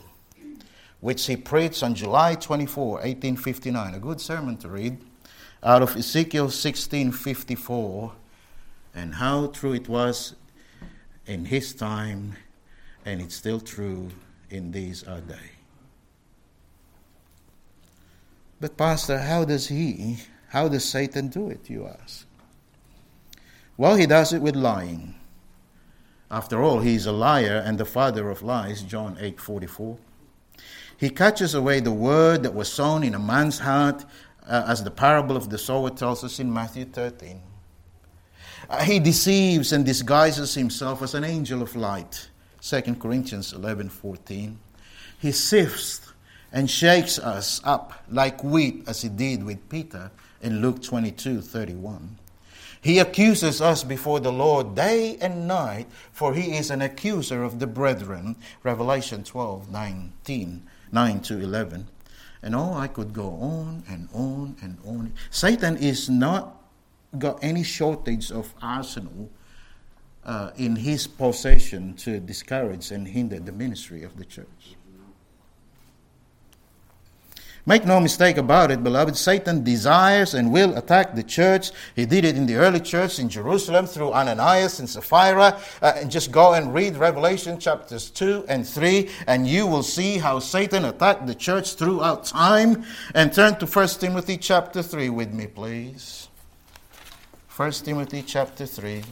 which 0.99 1.27
he 1.27 1.37
preached 1.37 1.83
on 1.83 1.93
July 1.93 2.33
24, 2.33 2.87
1859. 2.93 3.93
A 3.93 3.99
good 3.99 4.19
sermon 4.19 4.57
to 4.57 4.67
read 4.67 4.97
out 5.61 5.83
of 5.83 5.95
Ezekiel 5.95 6.47
16:54 6.47 8.13
and 8.95 9.13
how 9.13 9.45
true 9.45 9.73
it 9.73 9.87
was 9.87 10.33
in 11.27 11.45
his 11.45 11.75
time 11.75 12.35
and 13.05 13.21
it's 13.21 13.35
still 13.35 13.59
true 13.59 14.09
in 14.49 14.71
these 14.71 15.07
uh, 15.07 15.11
our 15.11 15.21
day. 15.21 15.56
But 18.59 18.77
pastor, 18.77 19.19
how 19.19 19.45
does 19.45 19.67
he, 19.67 20.17
how 20.49 20.67
does 20.67 20.83
Satan 20.83 21.27
do 21.27 21.49
it, 21.49 21.69
you 21.69 21.87
ask? 21.87 22.25
Well, 23.77 23.95
he 23.95 24.07
does 24.07 24.33
it 24.33 24.41
with 24.41 24.55
lying. 24.55 25.13
After 26.31 26.61
all, 26.61 26.79
he 26.79 26.95
is 26.95 27.05
a 27.05 27.11
liar 27.11 27.61
and 27.63 27.77
the 27.77 27.85
father 27.85 28.29
of 28.29 28.41
lies, 28.41 28.81
John 28.81 29.15
8:44. 29.19 29.97
He 30.97 31.09
catches 31.11 31.53
away 31.53 31.79
the 31.79 31.91
word 31.91 32.41
that 32.43 32.55
was 32.55 32.71
sown 32.73 33.03
in 33.03 33.13
a 33.13 33.19
man's 33.19 33.59
heart, 33.59 34.03
uh, 34.47 34.63
as 34.67 34.83
the 34.83 34.91
parable 34.91 35.37
of 35.37 35.49
the 35.49 35.57
sower 35.57 35.91
tells 35.91 36.23
us 36.23 36.39
in 36.39 36.51
Matthew 36.51 36.85
13. 36.85 37.41
Uh, 38.69 38.83
he 38.83 38.99
deceives 38.99 39.71
and 39.71 39.85
disguises 39.85 40.55
himself 40.55 41.01
as 41.03 41.13
an 41.13 41.23
angel 41.23 41.61
of 41.61 41.75
light, 41.75 42.29
2 42.61 42.99
Corinthians 42.99 43.53
11:14. 43.53 44.57
He 45.19 45.31
sifts 45.31 46.06
and 46.51 46.69
shakes 46.69 47.19
us 47.19 47.61
up 47.63 48.03
like 48.09 48.43
wheat 48.43 48.83
as 48.87 49.01
he 49.01 49.09
did 49.09 49.43
with 49.43 49.69
Peter 49.69 50.11
in 50.41 50.61
Luke 50.61 50.81
22:31. 50.81 52.17
He 52.81 52.99
accuses 52.99 53.59
us 53.61 53.83
before 53.83 54.19
the 54.19 54.31
Lord 54.31 54.75
day 54.75 55.17
and 55.19 55.47
night, 55.47 55.87
for 56.11 56.33
he 56.33 56.55
is 56.55 56.69
an 56.69 56.81
accuser 56.81 57.43
of 57.43 57.59
the 57.59 57.67
brethren. 57.67 58.35
Revelation 58.63 59.23
12, 59.23 59.71
19, 59.71 60.63
9 60.91 61.19
to 61.21 61.39
11. 61.39 61.87
And 62.41 62.55
oh, 62.55 62.73
I 62.73 62.87
could 62.87 63.13
go 63.13 63.29
on 63.41 63.83
and 63.89 64.07
on 64.13 64.55
and 64.61 64.77
on. 64.85 65.13
Satan 65.31 65.75
is 65.77 66.09
not 66.09 66.61
got 67.17 67.39
any 67.43 67.63
shortage 67.63 68.31
of 68.31 68.53
arsenal 68.61 69.29
uh, 70.23 70.51
in 70.55 70.75
his 70.75 71.07
possession 71.07 71.93
to 71.95 72.19
discourage 72.19 72.91
and 72.91 73.07
hinder 73.07 73.39
the 73.39 73.51
ministry 73.51 74.03
of 74.03 74.17
the 74.17 74.25
church. 74.25 74.75
Make 77.67 77.83
no 77.83 77.99
mistake 77.99 78.37
about 78.37 78.71
it, 78.71 78.81
beloved, 78.81 79.17
Satan 79.17 79.61
desires 79.61 80.33
and 80.33 80.53
will 80.53 80.77
attack 80.77 81.15
the 81.15 81.21
church. 81.21 81.71
He 81.97 82.05
did 82.05 82.23
it 82.23 82.37
in 82.37 82.45
the 82.45 82.55
early 82.55 82.79
church 82.79 83.19
in 83.19 83.27
Jerusalem 83.27 83.85
through 83.87 84.13
Ananias 84.13 84.79
and 84.79 84.89
Sapphira. 84.89 85.59
Uh, 85.81 85.91
and 85.97 86.09
just 86.09 86.31
go 86.31 86.53
and 86.53 86.73
read 86.73 86.95
Revelation 86.95 87.59
chapters 87.59 88.09
2 88.09 88.45
and 88.47 88.65
3, 88.65 89.09
and 89.27 89.45
you 89.45 89.67
will 89.67 89.83
see 89.83 90.17
how 90.17 90.39
Satan 90.39 90.85
attacked 90.85 91.27
the 91.27 91.35
church 91.35 91.73
throughout 91.73 92.23
time. 92.23 92.85
And 93.13 93.33
turn 93.33 93.59
to 93.59 93.65
1 93.65 93.87
Timothy 93.99 94.37
chapter 94.37 94.81
3 94.81 95.09
with 95.09 95.33
me, 95.33 95.47
please. 95.47 96.29
1 97.57 97.71
Timothy 97.83 98.23
chapter 98.25 98.65
3. 98.65 99.03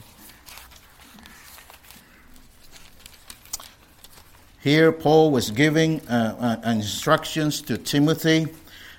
Here, 4.66 4.90
Paul 4.90 5.30
was 5.30 5.52
giving 5.52 6.00
uh, 6.08 6.58
uh, 6.64 6.68
instructions 6.68 7.62
to 7.62 7.78
Timothy 7.78 8.48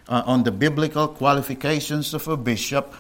uh, 0.07 0.23
on 0.25 0.43
the 0.43 0.51
biblical 0.53 1.09
qualifications 1.09 2.13
of 2.13 2.25
a 2.29 2.37
bishop, 2.37 2.95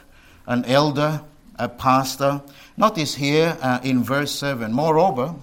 an 0.47 0.65
elder, 0.65 1.21
a 1.57 1.69
pastor. 1.69 2.41
Notice 2.75 3.15
here 3.15 3.57
uh, 3.61 3.79
in 3.83 4.03
verse 4.03 4.33
7 4.33 4.73
Moreover, 4.73 5.33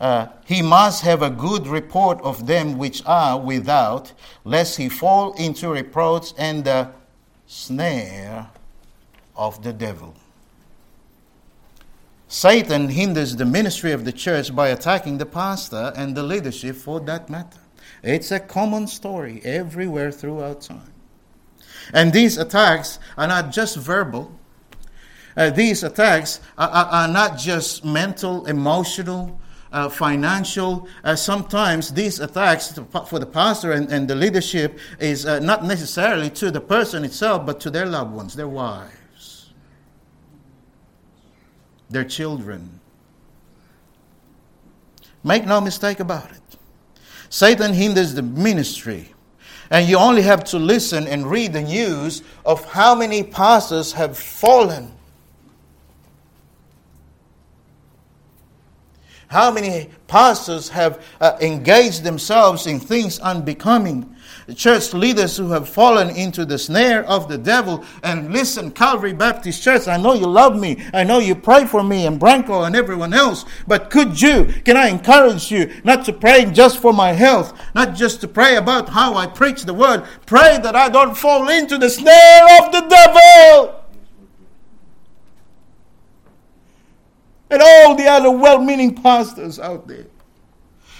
uh, 0.00 0.28
he 0.44 0.62
must 0.62 1.02
have 1.02 1.22
a 1.22 1.30
good 1.30 1.66
report 1.66 2.20
of 2.22 2.46
them 2.46 2.78
which 2.78 3.02
are 3.04 3.36
without, 3.40 4.12
lest 4.44 4.76
he 4.76 4.88
fall 4.88 5.32
into 5.32 5.70
reproach 5.70 6.34
and 6.38 6.62
the 6.62 6.88
snare 7.48 8.46
of 9.34 9.60
the 9.64 9.72
devil. 9.72 10.14
Satan 12.32 12.88
hinders 12.88 13.36
the 13.36 13.44
ministry 13.44 13.92
of 13.92 14.06
the 14.06 14.10
church 14.10 14.56
by 14.56 14.68
attacking 14.68 15.18
the 15.18 15.26
pastor 15.26 15.92
and 15.94 16.16
the 16.16 16.22
leadership 16.22 16.76
for 16.76 16.98
that 17.00 17.28
matter. 17.28 17.60
It's 18.02 18.30
a 18.30 18.40
common 18.40 18.86
story 18.86 19.42
everywhere 19.44 20.10
throughout 20.10 20.62
time. 20.62 20.94
And 21.92 22.10
these 22.10 22.38
attacks 22.38 22.98
are 23.18 23.26
not 23.26 23.52
just 23.52 23.76
verbal, 23.76 24.32
uh, 25.36 25.50
these 25.50 25.82
attacks 25.82 26.40
are, 26.56 26.70
are, 26.70 26.86
are, 26.86 27.08
not 27.08 27.36
just 27.36 27.84
mental, 27.84 28.46
emotional, 28.46 29.38
uh, 29.70 29.90
financial. 29.90 30.88
Uh, 31.04 31.14
sometimes 31.14 31.92
these 31.92 32.18
attacks 32.18 32.78
for 33.08 33.18
the 33.18 33.26
pastor 33.26 33.72
and, 33.72 33.92
and 33.92 34.08
the 34.08 34.14
leadership 34.14 34.78
is 34.98 35.26
uh, 35.26 35.38
not 35.40 35.64
necessarily 35.64 36.30
to 36.30 36.50
the 36.50 36.62
person 36.62 37.04
itself, 37.04 37.44
but 37.44 37.60
to 37.60 37.68
their 37.68 37.84
loved 37.84 38.14
ones, 38.14 38.34
their 38.34 38.48
wives 38.48 39.01
their 41.92 42.04
children. 42.04 42.80
Make 45.24 45.46
no 45.46 45.60
mistake 45.60 46.00
about 46.00 46.30
it. 46.30 46.40
Satan 47.28 47.72
hinders 47.72 48.14
the 48.14 48.22
ministry. 48.22 49.08
And 49.70 49.88
you 49.88 49.96
only 49.96 50.22
have 50.22 50.44
to 50.44 50.58
listen 50.58 51.06
and 51.06 51.26
read 51.26 51.54
the 51.54 51.62
news 51.62 52.22
of 52.44 52.64
how 52.66 52.94
many 52.94 53.22
pastors 53.22 53.92
have 53.92 54.18
fallen. 54.18 54.92
How 59.28 59.50
many 59.50 59.88
pastors 60.08 60.68
have 60.68 61.02
uh, 61.18 61.38
engaged 61.40 62.04
themselves 62.04 62.66
in 62.66 62.80
things 62.80 63.18
unbecoming 63.20 64.11
church 64.52 64.92
leaders 64.92 65.36
who 65.36 65.50
have 65.50 65.68
fallen 65.68 66.10
into 66.10 66.44
the 66.44 66.58
snare 66.58 67.04
of 67.04 67.28
the 67.28 67.38
devil. 67.38 67.84
And 68.02 68.32
listen, 68.32 68.70
Calvary 68.70 69.12
Baptist 69.12 69.62
Church, 69.62 69.88
I 69.88 69.96
know 69.96 70.14
you 70.14 70.26
love 70.26 70.58
me. 70.58 70.82
I 70.92 71.04
know 71.04 71.18
you 71.18 71.34
pray 71.34 71.66
for 71.66 71.82
me 71.82 72.06
and 72.06 72.20
Branko 72.20 72.66
and 72.66 72.76
everyone 72.76 73.12
else. 73.12 73.44
But 73.66 73.90
could 73.90 74.20
you, 74.20 74.44
can 74.64 74.76
I 74.76 74.88
encourage 74.88 75.50
you 75.50 75.72
not 75.84 76.04
to 76.06 76.12
pray 76.12 76.44
just 76.46 76.78
for 76.78 76.92
my 76.92 77.12
health, 77.12 77.58
not 77.74 77.94
just 77.94 78.20
to 78.22 78.28
pray 78.28 78.56
about 78.56 78.88
how 78.88 79.14
I 79.14 79.26
preach 79.26 79.62
the 79.62 79.74
word. 79.74 80.04
Pray 80.26 80.58
that 80.62 80.76
I 80.76 80.88
don't 80.88 81.16
fall 81.16 81.48
into 81.48 81.78
the 81.78 81.90
snare 81.90 82.44
of 82.60 82.72
the 82.72 82.80
devil. 82.88 83.78
And 87.50 87.60
all 87.60 87.94
the 87.96 88.06
other 88.06 88.30
well 88.30 88.62
meaning 88.62 88.94
pastors 88.94 89.58
out 89.58 89.86
there. 89.86 90.06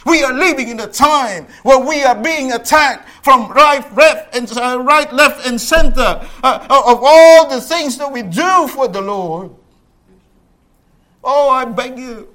We 0.05 0.23
are 0.23 0.33
living 0.33 0.69
in 0.69 0.81
a 0.81 0.87
time 0.87 1.47
where 1.63 1.79
we 1.79 2.03
are 2.03 2.21
being 2.21 2.53
attacked 2.53 3.09
from 3.23 3.51
right, 3.53 3.95
left, 3.95 4.35
and 4.35 4.51
uh, 4.57 4.83
right, 4.83 5.13
left, 5.13 5.47
and 5.47 5.61
center 5.61 6.27
uh, 6.43 6.67
of 6.69 7.01
all 7.03 7.49
the 7.49 7.61
things 7.61 7.99
that 7.99 8.11
we 8.11 8.23
do 8.23 8.69
for 8.69 8.89
the 8.89 9.01
Lord. 9.01 9.51
Oh, 11.23 11.51
I 11.51 11.65
beg 11.65 11.99
you. 11.99 12.29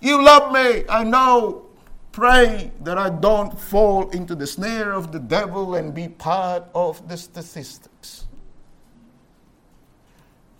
You 0.00 0.22
love 0.24 0.52
me, 0.52 0.84
I 0.88 1.02
know. 1.02 1.64
Pray 2.12 2.72
that 2.82 2.98
I 2.98 3.10
don't 3.10 3.58
fall 3.58 4.10
into 4.10 4.34
the 4.34 4.46
snare 4.46 4.92
of 4.92 5.12
the 5.12 5.18
devil 5.18 5.74
and 5.74 5.94
be 5.94 6.08
part 6.08 6.64
of 6.74 7.08
the 7.08 7.16
statistics. 7.16 8.26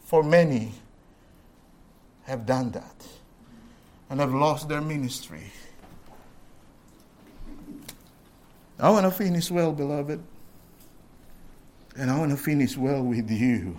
For 0.05 0.23
many 0.23 0.73
have 2.25 2.47
done 2.47 2.71
that 2.73 3.18
and 4.11 4.21
have 4.21 4.33
lost 4.33 4.69
their 4.69 4.81
ministry. 4.81 5.53
I 8.79 8.91
want 8.91 9.07
to 9.07 9.11
finish 9.11 9.51
well, 9.51 9.73
beloved. 9.73 10.23
And 11.97 12.11
I 12.11 12.19
want 12.19 12.31
to 12.31 12.37
finish 12.37 12.77
well 12.77 13.03
with 13.03 13.29
you. 13.31 13.79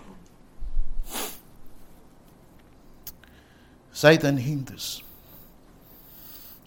Satan 3.94 4.38
hinders. 4.38 5.04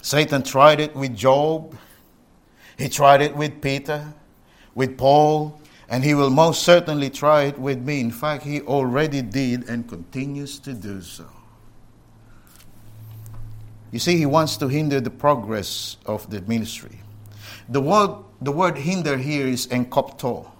Satan 0.02 0.42
tried 0.42 0.80
it 0.80 0.94
with 0.96 1.14
Job. 1.14 1.76
He 2.76 2.88
tried 2.88 3.22
it 3.22 3.36
with 3.36 3.60
Peter, 3.60 4.12
with 4.74 4.98
Paul, 4.98 5.60
and 5.88 6.02
he 6.02 6.14
will 6.14 6.30
most 6.30 6.62
certainly 6.62 7.10
try 7.10 7.44
it 7.44 7.58
with 7.58 7.78
me. 7.80 8.00
In 8.00 8.10
fact, 8.10 8.44
he 8.44 8.62
already 8.62 9.22
did 9.22 9.68
and 9.68 9.88
continues 9.88 10.58
to 10.60 10.72
do 10.72 11.00
so. 11.02 11.26
You 13.92 13.98
see, 13.98 14.16
he 14.16 14.26
wants 14.26 14.56
to 14.56 14.68
hinder 14.68 15.00
the 15.00 15.10
progress 15.10 15.98
of 16.06 16.28
the 16.30 16.40
ministry. 16.42 16.98
The 17.68 17.80
word, 17.80 18.10
the 18.40 18.50
word 18.50 18.78
hinder 18.78 19.16
here 19.16 19.46
is 19.46 19.66
enkopto 19.68 20.50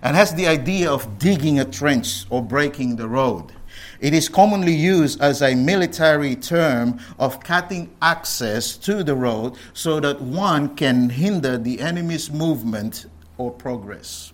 and 0.00 0.16
has 0.16 0.32
the 0.34 0.46
idea 0.46 0.90
of 0.90 1.18
digging 1.18 1.58
a 1.58 1.64
trench 1.64 2.24
or 2.30 2.40
breaking 2.40 2.96
the 2.96 3.08
road. 3.08 3.52
It 4.00 4.14
is 4.14 4.28
commonly 4.28 4.74
used 4.74 5.20
as 5.20 5.42
a 5.42 5.56
military 5.56 6.36
term 6.36 7.00
of 7.18 7.40
cutting 7.40 7.90
access 8.00 8.76
to 8.78 9.02
the 9.02 9.14
road 9.14 9.56
so 9.72 9.98
that 10.00 10.20
one 10.20 10.76
can 10.76 11.10
hinder 11.10 11.58
the 11.58 11.80
enemy's 11.80 12.30
movement 12.30 13.06
or 13.38 13.50
progress. 13.50 14.32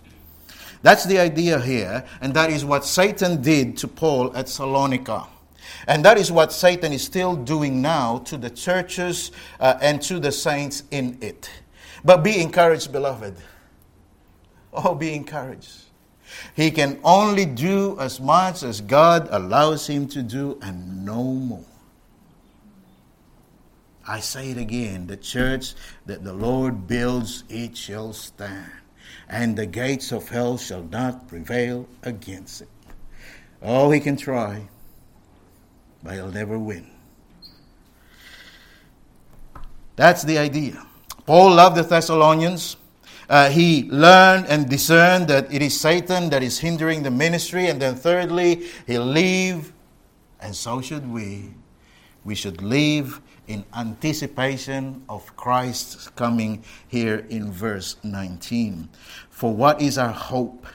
That's 0.83 1.05
the 1.05 1.17
idea 1.17 1.59
here, 1.59 2.05
and 2.21 2.31
that 2.35 2.51
is 2.51 2.63
what 2.63 2.85
Satan 2.85 3.41
did 3.41 3.75
to 3.77 3.87
Paul 3.87 4.35
at 4.37 4.45
Salonika. 4.45 5.27
And 5.87 6.03
that 6.05 6.17
is 6.17 6.31
what 6.31 6.51
Satan 6.51 6.93
is 6.93 7.03
still 7.03 7.35
doing 7.35 7.81
now 7.81 8.19
to 8.19 8.37
the 8.37 8.49
churches 8.49 9.31
uh, 9.59 9.77
and 9.81 10.01
to 10.03 10.19
the 10.19 10.31
saints 10.31 10.83
in 10.91 11.17
it. 11.21 11.49
But 12.03 12.23
be 12.23 12.41
encouraged, 12.41 12.91
beloved. 12.91 13.35
Oh, 14.73 14.93
be 14.93 15.13
encouraged. 15.13 15.83
He 16.55 16.71
can 16.71 16.99
only 17.03 17.45
do 17.45 17.97
as 17.99 18.19
much 18.19 18.63
as 18.63 18.81
God 18.81 19.27
allows 19.31 19.87
him 19.87 20.07
to 20.09 20.21
do 20.21 20.59
and 20.61 21.05
no 21.05 21.23
more. 21.23 21.65
I 24.07 24.19
say 24.19 24.51
it 24.51 24.57
again 24.57 25.07
the 25.07 25.17
church 25.17 25.73
that 26.05 26.23
the 26.23 26.33
Lord 26.33 26.87
builds, 26.87 27.43
it 27.49 27.75
shall 27.75 28.13
stand, 28.13 28.71
and 29.27 29.55
the 29.55 29.65
gates 29.65 30.11
of 30.11 30.29
hell 30.29 30.57
shall 30.57 30.83
not 30.83 31.27
prevail 31.27 31.87
against 32.03 32.61
it. 32.61 32.69
Oh, 33.61 33.89
he 33.89 33.99
can 33.99 34.15
try 34.15 34.67
but 36.05 36.13
he'll 36.13 36.31
never 36.31 36.57
win. 36.57 36.87
That's 39.95 40.23
the 40.23 40.37
idea. 40.37 40.85
Paul 41.25 41.55
loved 41.55 41.77
the 41.77 41.81
Thessalonians. 41.81 42.77
Uh, 43.27 43.49
he 43.49 43.89
learned 43.89 44.45
and 44.47 44.69
discerned 44.69 45.27
that 45.29 45.51
it 45.51 45.63
is 45.63 45.79
Satan 45.79 46.29
that 46.29 46.43
is 46.43 46.59
hindering 46.59 47.01
the 47.01 47.09
ministry. 47.09 47.67
And 47.67 47.81
then, 47.81 47.95
thirdly, 47.95 48.67
he'll 48.85 49.05
leave, 49.05 49.73
and 50.39 50.55
so 50.55 50.79
should 50.79 51.09
we. 51.11 51.49
We 52.23 52.35
should 52.35 52.61
leave 52.61 53.19
in 53.47 53.65
anticipation 53.75 55.03
of 55.09 55.35
Christ's 55.35 56.09
coming 56.09 56.63
here 56.87 57.25
in 57.29 57.51
verse 57.51 57.97
19. 58.03 58.89
For 59.31 59.55
what 59.55 59.81
is 59.81 59.97
our 59.97 60.11
hope 60.11 60.67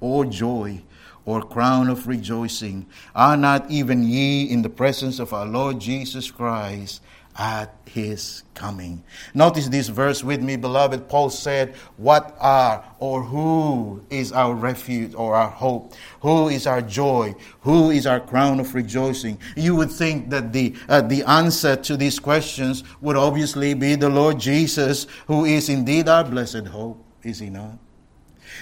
or 0.00 0.24
joy 0.24 0.82
or 1.30 1.42
crown 1.42 1.88
of 1.88 2.08
rejoicing? 2.08 2.86
Are 3.14 3.36
not 3.36 3.70
even 3.70 4.02
ye 4.02 4.50
in 4.50 4.62
the 4.62 4.68
presence 4.68 5.20
of 5.20 5.32
our 5.32 5.46
Lord 5.46 5.78
Jesus 5.80 6.30
Christ 6.30 7.00
at 7.38 7.72
his 7.86 8.42
coming? 8.54 9.04
Notice 9.32 9.68
this 9.68 9.88
verse 9.88 10.24
with 10.24 10.42
me, 10.42 10.56
beloved. 10.56 11.08
Paul 11.08 11.30
said, 11.30 11.76
What 11.96 12.36
are 12.40 12.84
or 12.98 13.22
who 13.22 14.04
is 14.10 14.32
our 14.32 14.54
refuge 14.54 15.14
or 15.14 15.36
our 15.36 15.50
hope? 15.50 15.94
Who 16.20 16.48
is 16.48 16.66
our 16.66 16.82
joy? 16.82 17.36
Who 17.60 17.90
is 17.90 18.06
our 18.06 18.20
crown 18.20 18.58
of 18.58 18.74
rejoicing? 18.74 19.38
You 19.54 19.76
would 19.76 19.92
think 19.92 20.30
that 20.30 20.52
the, 20.52 20.74
uh, 20.88 21.02
the 21.02 21.22
answer 21.22 21.76
to 21.76 21.96
these 21.96 22.18
questions 22.18 22.82
would 23.00 23.16
obviously 23.16 23.74
be 23.74 23.94
the 23.94 24.10
Lord 24.10 24.40
Jesus, 24.40 25.06
who 25.28 25.44
is 25.44 25.68
indeed 25.68 26.08
our 26.08 26.24
blessed 26.24 26.66
hope, 26.66 27.04
is 27.22 27.38
he 27.38 27.50
not? 27.50 27.78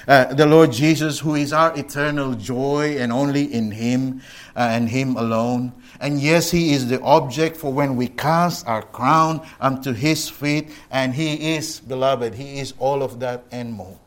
Uh, 0.06 0.32
the 0.34 0.46
Lord 0.46 0.72
Jesus, 0.72 1.18
who 1.18 1.34
is 1.34 1.52
our 1.52 1.76
eternal 1.78 2.34
joy 2.34 2.96
and 2.98 3.12
only 3.12 3.52
in 3.52 3.70
Him 3.70 4.22
uh, 4.56 4.68
and 4.70 4.88
Him 4.88 5.16
alone. 5.16 5.72
And 6.00 6.20
yes, 6.20 6.50
He 6.50 6.72
is 6.72 6.88
the 6.88 7.00
object 7.02 7.56
for 7.56 7.72
when 7.72 7.96
we 7.96 8.08
cast 8.08 8.66
our 8.66 8.82
crown 8.82 9.46
unto 9.60 9.92
His 9.92 10.28
feet, 10.28 10.70
and 10.90 11.14
He 11.14 11.56
is, 11.56 11.80
beloved, 11.80 12.34
He 12.34 12.58
is 12.60 12.74
all 12.78 13.02
of 13.02 13.20
that 13.20 13.44
and 13.50 13.72
more. 13.72 13.98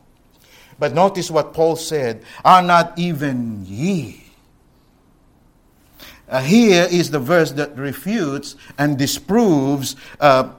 But 0.78 0.94
notice 0.94 1.30
what 1.30 1.54
Paul 1.54 1.76
said 1.76 2.24
Are 2.44 2.62
not 2.62 2.98
even 2.98 3.64
ye? 3.66 4.22
Uh, 6.28 6.40
here 6.40 6.88
is 6.90 7.10
the 7.10 7.18
verse 7.18 7.52
that 7.52 7.76
refutes 7.76 8.56
and 8.78 8.96
disproves 8.96 9.96
uh, 10.18 10.50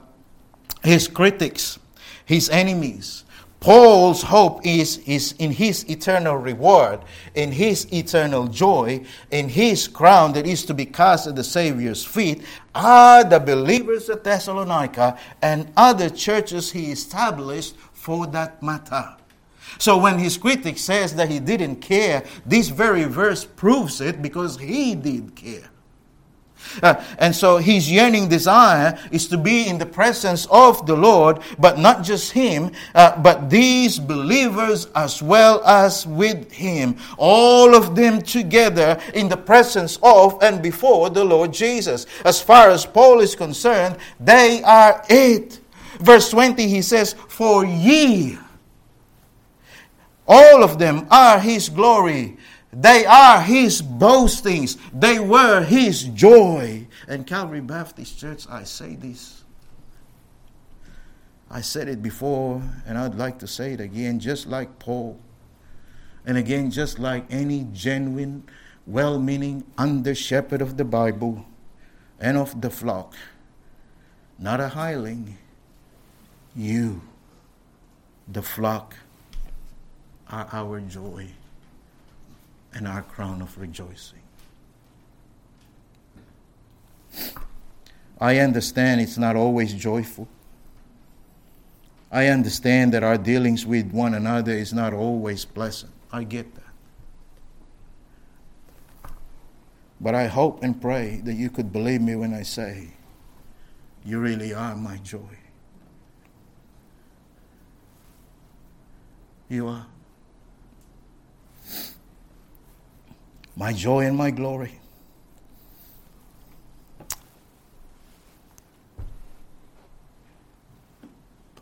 his 0.84 1.08
critics, 1.08 1.80
his 2.26 2.48
enemies. 2.50 3.23
Paul's 3.64 4.22
hope 4.22 4.66
is, 4.66 4.98
is 5.06 5.36
in 5.40 5.50
his 5.50 5.90
eternal 5.90 6.36
reward, 6.36 7.00
in 7.34 7.50
his 7.50 7.88
eternal 7.94 8.46
joy, 8.48 9.06
in 9.32 9.48
his 9.48 9.88
crown 9.88 10.34
that 10.34 10.46
is 10.46 10.66
to 10.66 10.74
be 10.74 10.86
cast 10.86 11.28
at 11.28 11.38
the 11.38 11.46
Savior's 11.46 12.04
feet, 12.04 12.44
are 12.76 13.24
the 13.24 13.40
believers 13.40 14.10
at 14.10 14.26
Thessalonica 14.26 15.18
and 15.42 15.72
other 15.78 16.10
churches 16.10 16.74
he 16.74 16.92
established 16.92 17.78
for 17.94 18.28
that 18.28 18.62
matter. 18.62 19.16
So 19.78 19.98
when 19.98 20.20
his 20.20 20.36
critic 20.36 20.78
says 20.78 21.16
that 21.16 21.30
he 21.30 21.40
didn't 21.40 21.78
care, 21.78 22.26
this 22.46 22.68
very 22.68 23.06
verse 23.06 23.46
proves 23.46 24.02
it 24.02 24.22
because 24.22 24.58
he 24.58 24.94
did 24.94 25.38
care. 25.38 25.70
Uh, 26.82 27.04
and 27.20 27.36
so 27.36 27.58
his 27.58 27.92
yearning 27.92 28.28
desire 28.28 28.98
is 29.12 29.28
to 29.28 29.38
be 29.38 29.68
in 29.68 29.78
the 29.78 29.86
presence 29.86 30.48
of 30.48 30.86
the 30.86 30.96
Lord, 30.96 31.40
but 31.60 31.78
not 31.78 32.04
just 32.04 32.32
him, 32.32 32.72
uh, 32.96 33.20
but 33.22 33.50
these 33.50 34.00
believers 34.00 34.88
as 34.96 35.22
well 35.22 35.64
as 35.66 36.08
with 36.08 36.52
him. 36.52 36.98
All 37.18 37.76
of 37.76 37.96
them 37.96 38.22
together 38.22 39.00
in 39.14 39.30
the 39.30 39.38
presence 39.38 40.00
of 40.02 40.42
and 40.42 40.62
before 40.62 41.10
the 41.10 41.24
Lord 41.24 41.54
Jesus. 41.54 42.06
As 42.26 42.42
far 42.42 42.70
as 42.70 42.86
Paul 42.86 43.20
is 43.20 43.36
concerned, 43.36 43.98
they 44.20 44.62
are 44.64 45.04
it. 45.10 45.60
Verse 46.00 46.30
20, 46.32 46.68
he 46.68 46.82
says, 46.82 47.14
For 47.28 47.66
ye 47.66 48.38
all 50.28 50.64
of 50.64 50.80
them 50.80 51.08
are 51.12 51.40
His 51.40 51.70
glory. 51.70 52.38
They 52.74 53.06
are 53.06 53.42
His 53.42 53.82
boastings. 53.82 54.78
They 54.92 55.20
were 55.20 55.64
His 55.64 56.04
joy. 56.06 56.88
And 57.08 57.28
Calvary 57.28 57.62
Baptist 57.62 58.20
Church, 58.20 58.46
I 58.50 58.64
say 58.64 58.96
this. 58.96 59.44
I 61.52 61.62
said 61.62 61.88
it 61.88 62.02
before, 62.02 62.64
and 62.88 62.98
I'd 62.98 63.14
like 63.14 63.38
to 63.40 63.48
say 63.48 63.74
it 63.74 63.80
again, 63.80 64.20
just 64.20 64.48
like 64.48 64.80
Paul. 64.80 65.20
And 66.26 66.36
again, 66.36 66.72
just 66.72 66.98
like 66.98 67.26
any 67.30 67.68
genuine, 67.74 68.44
well 68.88 69.20
meaning 69.20 69.64
under 69.78 70.16
shepherd 70.16 70.62
of 70.62 70.78
the 70.78 70.86
Bible 70.86 71.46
and 72.20 72.38
of 72.38 72.60
the 72.60 72.72
flock, 72.72 73.14
not 74.40 74.60
a 74.60 74.70
hireling, 74.70 75.38
you, 76.56 77.02
the 78.28 78.42
flock 78.42 78.96
are 80.28 80.48
our 80.52 80.80
joy 80.82 81.30
and 82.74 82.88
our 82.88 83.02
crown 83.02 83.42
of 83.42 83.58
rejoicing. 83.58 84.20
I 88.20 88.38
understand 88.38 89.02
it's 89.02 89.18
not 89.18 89.36
always 89.36 89.74
joyful. 89.74 90.28
I 92.12 92.28
understand 92.28 92.94
that 92.94 93.04
our 93.04 93.18
dealings 93.18 93.66
with 93.66 93.92
one 93.92 94.14
another 94.14 94.52
is 94.54 94.72
not 94.72 94.94
always 94.94 95.46
pleasant. 95.46 95.92
I 96.12 96.24
get 96.24 96.54
that. 96.56 96.64
But 100.00 100.16
I 100.16 100.28
hope 100.28 100.64
and 100.64 100.80
pray 100.80 101.22
that 101.24 101.34
you 101.34 101.50
could 101.50 101.74
believe 101.74 102.02
me 102.02 102.16
when 102.16 102.34
I 102.34 102.44
say, 102.44 102.90
You 104.06 104.20
really 104.20 104.54
are 104.54 104.76
my 104.76 104.98
joy. 104.98 105.38
You 109.50 109.68
are. 109.68 109.88
My 113.56 113.74
joy 113.74 114.06
and 114.06 114.18
my 114.18 114.32
glory. 114.32 114.80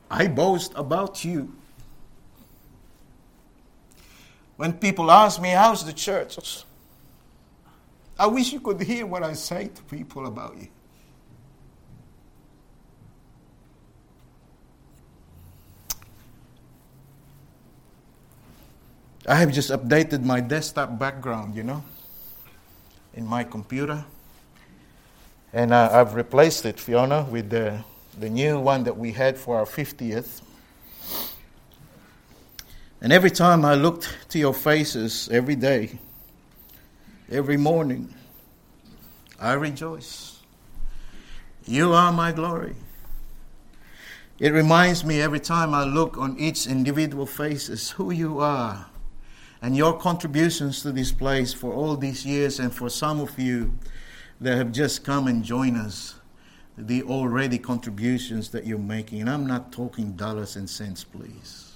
I 0.09 0.27
boast 0.27 0.73
about 0.75 1.23
you. 1.23 1.55
When 4.57 4.73
people 4.73 5.09
ask 5.09 5.41
me, 5.41 5.49
How's 5.49 5.85
the 5.85 5.93
church? 5.93 6.65
I 8.19 8.27
wish 8.27 8.53
you 8.53 8.59
could 8.59 8.81
hear 8.81 9.05
what 9.05 9.23
I 9.23 9.33
say 9.33 9.69
to 9.73 9.83
people 9.83 10.27
about 10.27 10.55
you. 10.57 10.67
I 19.27 19.35
have 19.35 19.51
just 19.51 19.69
updated 19.69 20.23
my 20.23 20.39
desktop 20.39 20.97
background, 20.97 21.55
you 21.55 21.61
know, 21.61 21.83
in 23.13 23.25
my 23.27 23.43
computer. 23.43 24.03
And 25.53 25.71
uh, 25.71 25.89
I've 25.91 26.15
replaced 26.15 26.65
it, 26.65 26.79
Fiona, 26.79 27.23
with 27.23 27.51
the, 27.51 27.83
the 28.19 28.29
new 28.29 28.59
one 28.59 28.83
that 28.85 28.97
we 28.97 29.11
had 29.11 29.37
for 29.37 29.57
our 29.57 29.65
50th. 29.65 30.41
And 32.99 33.13
every 33.13 33.29
time 33.29 33.63
I 33.63 33.75
looked 33.75 34.09
to 34.29 34.39
your 34.39 34.55
faces 34.55 35.29
every 35.31 35.55
day, 35.55 35.99
every 37.29 37.57
morning, 37.57 38.15
I 39.39 39.53
rejoice. 39.53 40.39
You 41.65 41.93
are 41.93 42.11
my 42.11 42.31
glory. 42.31 42.75
It 44.39 44.51
reminds 44.51 45.05
me 45.05 45.21
every 45.21 45.39
time 45.39 45.75
I 45.75 45.83
look 45.83 46.17
on 46.17 46.39
each 46.39 46.65
individual 46.65 47.27
faces 47.27 47.91
who 47.91 48.09
you 48.09 48.39
are 48.39 48.87
and 49.61 49.77
your 49.77 49.97
contributions 49.97 50.81
to 50.81 50.91
this 50.91 51.11
place 51.11 51.53
for 51.53 51.73
all 51.73 51.95
these 51.95 52.25
years, 52.25 52.59
and 52.59 52.73
for 52.73 52.89
some 52.89 53.19
of 53.19 53.37
you 53.37 53.77
that 54.39 54.57
have 54.57 54.71
just 54.71 55.03
come 55.03 55.27
and 55.27 55.43
joined 55.43 55.77
us, 55.77 56.15
the 56.77 57.03
already 57.03 57.59
contributions 57.59 58.49
that 58.49 58.65
you're 58.65 58.79
making. 58.79 59.21
And 59.21 59.29
I'm 59.29 59.45
not 59.45 59.71
talking 59.71 60.13
dollars 60.13 60.55
and 60.55 60.67
cents, 60.69 61.03
please. 61.03 61.67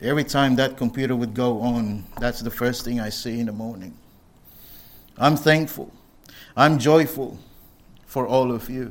Every 0.00 0.24
time 0.24 0.56
that 0.56 0.76
computer 0.76 1.14
would 1.14 1.32
go 1.32 1.60
on, 1.60 2.04
that's 2.20 2.40
the 2.40 2.50
first 2.50 2.84
thing 2.84 3.00
I 3.00 3.08
see 3.08 3.38
in 3.38 3.46
the 3.46 3.52
morning. 3.52 3.96
I'm 5.16 5.36
thankful. 5.36 5.92
I'm 6.56 6.78
joyful 6.78 7.38
for 8.16 8.26
all 8.26 8.50
of 8.50 8.70
you. 8.70 8.90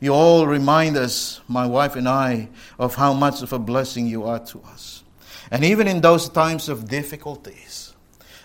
You 0.00 0.12
all 0.12 0.46
remind 0.46 0.98
us, 0.98 1.40
my 1.48 1.64
wife 1.64 1.96
and 1.96 2.06
I, 2.06 2.50
of 2.78 2.94
how 2.94 3.14
much 3.14 3.40
of 3.40 3.54
a 3.54 3.58
blessing 3.58 4.06
you 4.06 4.24
are 4.24 4.38
to 4.52 4.60
us. 4.64 5.02
And 5.50 5.64
even 5.64 5.88
in 5.88 6.02
those 6.02 6.28
times 6.28 6.68
of 6.68 6.86
difficulties, 6.86 7.94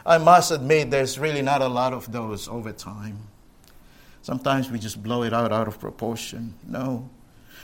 I 0.05 0.19
must 0.19 0.51
admit 0.51 0.89
there's 0.89 1.19
really 1.19 1.41
not 1.41 1.61
a 1.61 1.67
lot 1.67 1.91
of 1.91 2.09
those 2.13 2.47
over 2.47 2.71
time. 2.71 3.17
Sometimes 4.21 4.71
we 4.71 4.79
just 4.79 5.03
blow 5.03 5.23
it 5.23 5.33
out 5.33 5.51
out 5.51 5.67
of 5.67 5.81
proportion. 5.81 6.53
No. 6.65 7.09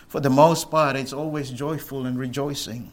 For 0.09 0.19
the 0.19 0.29
most 0.29 0.69
part, 0.69 0.97
it's 0.97 1.13
always 1.13 1.49
joyful 1.51 2.05
and 2.05 2.19
rejoicing. 2.19 2.91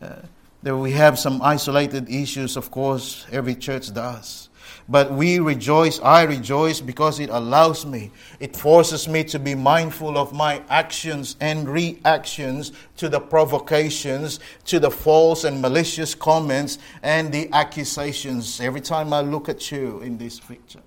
Uh, 0.00 0.22
there 0.62 0.74
we 0.74 0.92
have 0.92 1.18
some 1.18 1.42
isolated 1.42 2.08
issues, 2.08 2.56
of 2.56 2.70
course, 2.70 3.26
every 3.30 3.56
church 3.56 3.92
does. 3.92 4.47
But 4.90 5.12
we 5.12 5.38
rejoice, 5.38 6.00
I 6.00 6.22
rejoice 6.22 6.80
because 6.80 7.20
it 7.20 7.28
allows 7.28 7.84
me, 7.84 8.10
it 8.40 8.56
forces 8.56 9.06
me 9.06 9.22
to 9.24 9.38
be 9.38 9.54
mindful 9.54 10.16
of 10.16 10.32
my 10.32 10.62
actions 10.70 11.36
and 11.40 11.68
reactions 11.68 12.72
to 12.96 13.10
the 13.10 13.20
provocations, 13.20 14.40
to 14.64 14.80
the 14.80 14.90
false 14.90 15.44
and 15.44 15.60
malicious 15.60 16.14
comments 16.14 16.78
and 17.02 17.30
the 17.30 17.50
accusations 17.52 18.60
every 18.62 18.80
time 18.80 19.12
I 19.12 19.20
look 19.20 19.50
at 19.50 19.70
you 19.70 20.00
in 20.00 20.16
this 20.16 20.40
picture. 20.40 20.80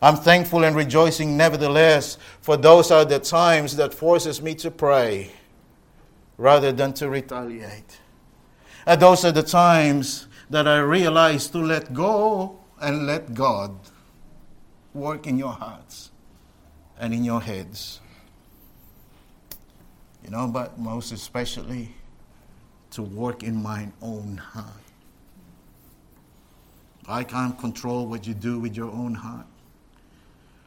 I'm 0.00 0.16
thankful 0.16 0.64
and 0.64 0.74
rejoicing 0.74 1.36
nevertheless, 1.36 2.16
for 2.40 2.56
those 2.56 2.90
are 2.90 3.04
the 3.04 3.18
times 3.18 3.76
that 3.76 3.92
forces 3.92 4.40
me 4.40 4.54
to 4.56 4.70
pray 4.70 5.32
rather 6.38 6.72
than 6.72 6.94
to 6.94 7.10
retaliate. 7.10 7.98
And 8.86 9.02
those 9.02 9.24
are 9.26 9.32
the 9.32 9.42
times 9.42 10.27
that 10.50 10.66
I 10.66 10.78
realized 10.78 11.52
to 11.52 11.58
let 11.58 11.92
go 11.92 12.58
and 12.80 13.06
let 13.06 13.34
God 13.34 13.76
work 14.94 15.26
in 15.26 15.38
your 15.38 15.52
hearts 15.52 16.10
and 16.98 17.12
in 17.12 17.24
your 17.24 17.40
heads. 17.40 18.00
You 20.24 20.30
know, 20.30 20.46
but 20.48 20.78
most 20.78 21.12
especially 21.12 21.90
to 22.90 23.02
work 23.02 23.42
in 23.42 23.62
my 23.62 23.88
own 24.02 24.38
heart. 24.38 24.66
I 27.06 27.24
can't 27.24 27.58
control 27.58 28.06
what 28.06 28.26
you 28.26 28.34
do 28.34 28.58
with 28.58 28.76
your 28.76 28.90
own 28.90 29.14
heart. 29.14 29.46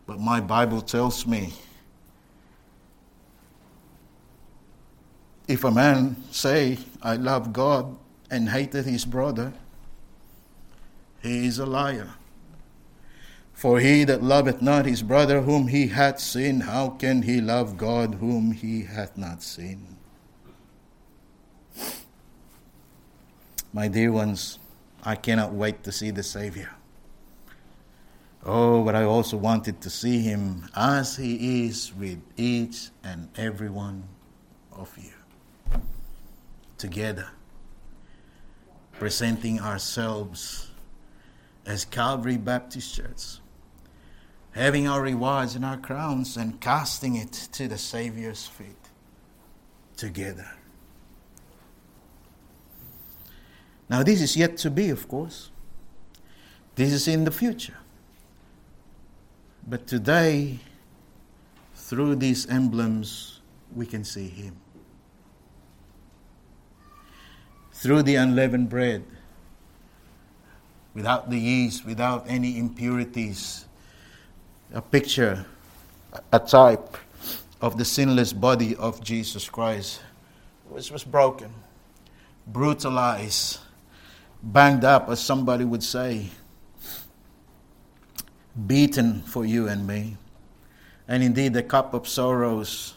But 0.08 0.20
my 0.20 0.42
Bible 0.42 0.82
tells 0.82 1.28
me 1.28 1.54
if 5.48 5.64
a 5.64 5.72
man 5.72 6.16
say, 6.32 6.80
I 7.02 7.16
love 7.16 7.54
God 7.54 7.96
and 8.32 8.50
hated 8.50 8.86
his 8.86 9.06
brother, 9.06 9.54
he 11.22 11.45
is 11.45 11.59
a 11.59 11.65
liar. 11.65 12.09
For 13.53 13.80
he 13.80 14.03
that 14.05 14.24
loveth 14.24 14.61
not 14.61 14.88
his 14.88 15.03
brother 15.03 15.41
whom 15.41 15.67
he 15.67 15.88
hath 15.88 16.19
seen, 16.19 16.61
how 16.61 16.89
can 16.89 17.22
he 17.22 17.39
love 17.39 17.78
God 17.78 18.15
whom 18.15 18.53
he 18.53 18.84
hath 18.84 19.15
not 19.17 19.43
seen? 19.43 19.97
My 23.72 23.88
dear 23.88 24.11
ones, 24.11 24.57
I 25.03 25.15
cannot 25.15 25.53
wait 25.53 25.84
to 25.84 25.91
see 25.91 26.09
the 26.09 26.24
Savior. 26.24 26.72
Oh, 28.43 28.84
but 28.84 28.95
I 28.95 29.03
also 29.03 29.38
wanted 29.38 29.80
to 29.82 29.89
see 29.91 30.22
him 30.22 30.67
as 30.76 31.15
he 31.15 31.67
is 31.67 31.93
with 31.93 32.19
each 32.38 32.89
and 33.03 33.30
every 33.38 33.69
one 33.69 34.03
of 34.72 34.91
you. 34.97 35.80
Together, 36.80 37.28
presenting 38.93 39.59
ourselves 39.59 40.70
as 41.66 41.86
Calvary 41.86 42.38
Baptist 42.38 42.95
Church, 42.95 43.39
having 44.51 44.88
our 44.88 45.01
rewards 45.01 45.55
and 45.55 45.64
our 45.64 45.78
crowns 45.78 46.38
and 46.38 46.59
casting 46.59 47.16
it 47.16 47.32
to 47.53 47.68
the 47.68 47.78
Savior's 47.78 48.47
feet. 48.47 48.76
together. 50.01 50.49
Now, 53.88 54.01
this 54.01 54.20
is 54.20 54.36
yet 54.36 54.57
to 54.57 54.72
be, 54.72 54.89
of 54.89 55.07
course. 55.07 55.51
This 56.74 56.91
is 56.91 57.07
in 57.07 57.24
the 57.24 57.30
future. 57.30 57.78
But 59.68 59.86
today, 59.86 60.59
through 61.76 62.16
these 62.16 62.47
emblems, 62.49 63.41
we 63.76 63.86
can 63.86 64.03
see 64.03 64.28
Him. 64.28 64.55
Through 67.74 68.03
the 68.03 68.16
unleavened 68.16 68.70
bread, 68.70 69.03
without 70.94 71.30
the 71.30 71.38
yeast, 71.38 71.86
without 71.86 72.26
any 72.28 72.58
impurities, 72.58 73.66
a 74.74 74.82
picture, 74.82 75.46
a 76.32 76.39
type 76.39 76.98
of 77.62 77.78
the 77.78 77.86
sinless 77.86 78.34
body 78.34 78.76
of 78.76 79.02
Jesus 79.04 79.48
Christ, 79.50 80.02
which 80.70 80.92
was 80.92 81.04
broken, 81.04 81.54
brutalized, 82.48 83.60
banged 84.44 84.84
up, 84.84 85.10
as 85.10 85.20
somebody 85.20 85.64
would 85.64 85.84
say, 85.84 86.30
beaten 88.68 89.22
for 89.22 89.46
you 89.46 89.68
and 89.68 89.86
me. 89.86 90.18
And 91.08 91.24
indeed, 91.24 91.54
the 91.54 91.64
cup 91.64 91.94
of 91.94 92.08
sorrows, 92.08 92.96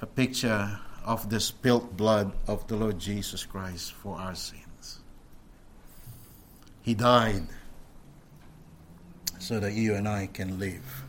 a 0.00 0.06
picture 0.06 0.78
of 1.04 1.28
the 1.30 1.40
spilt 1.40 1.96
blood 1.96 2.32
of 2.46 2.66
the 2.68 2.76
Lord 2.76 2.98
Jesus 2.98 3.44
Christ 3.44 3.92
for 3.92 4.16
our 4.16 4.34
sins. 4.34 4.71
He 6.82 6.94
died 6.94 7.46
so 9.38 9.60
that 9.60 9.72
you 9.72 9.94
and 9.94 10.08
I 10.08 10.26
can 10.26 10.58
live. 10.58 11.04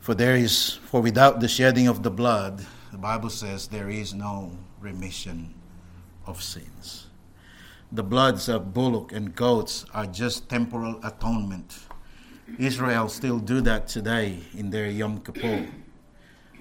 For 0.00 0.14
there 0.14 0.36
is 0.36 0.74
for 0.84 1.00
without 1.00 1.40
the 1.40 1.48
shedding 1.48 1.88
of 1.88 2.02
the 2.02 2.10
blood, 2.10 2.66
the 2.90 2.98
Bible 2.98 3.30
says 3.30 3.68
there 3.68 3.88
is 3.88 4.12
no 4.12 4.52
remission 4.80 5.54
of 6.26 6.42
sins. 6.42 7.06
The 7.90 8.02
bloods 8.02 8.48
of 8.48 8.74
bullock 8.74 9.12
and 9.12 9.34
goats 9.34 9.84
are 9.94 10.06
just 10.06 10.48
temporal 10.48 11.00
atonement. 11.04 11.78
Israel 12.58 13.08
still 13.08 13.38
do 13.38 13.60
that 13.62 13.88
today 13.88 14.40
in 14.54 14.70
their 14.70 14.90
Yom 14.90 15.20
Kippur. 15.20 15.68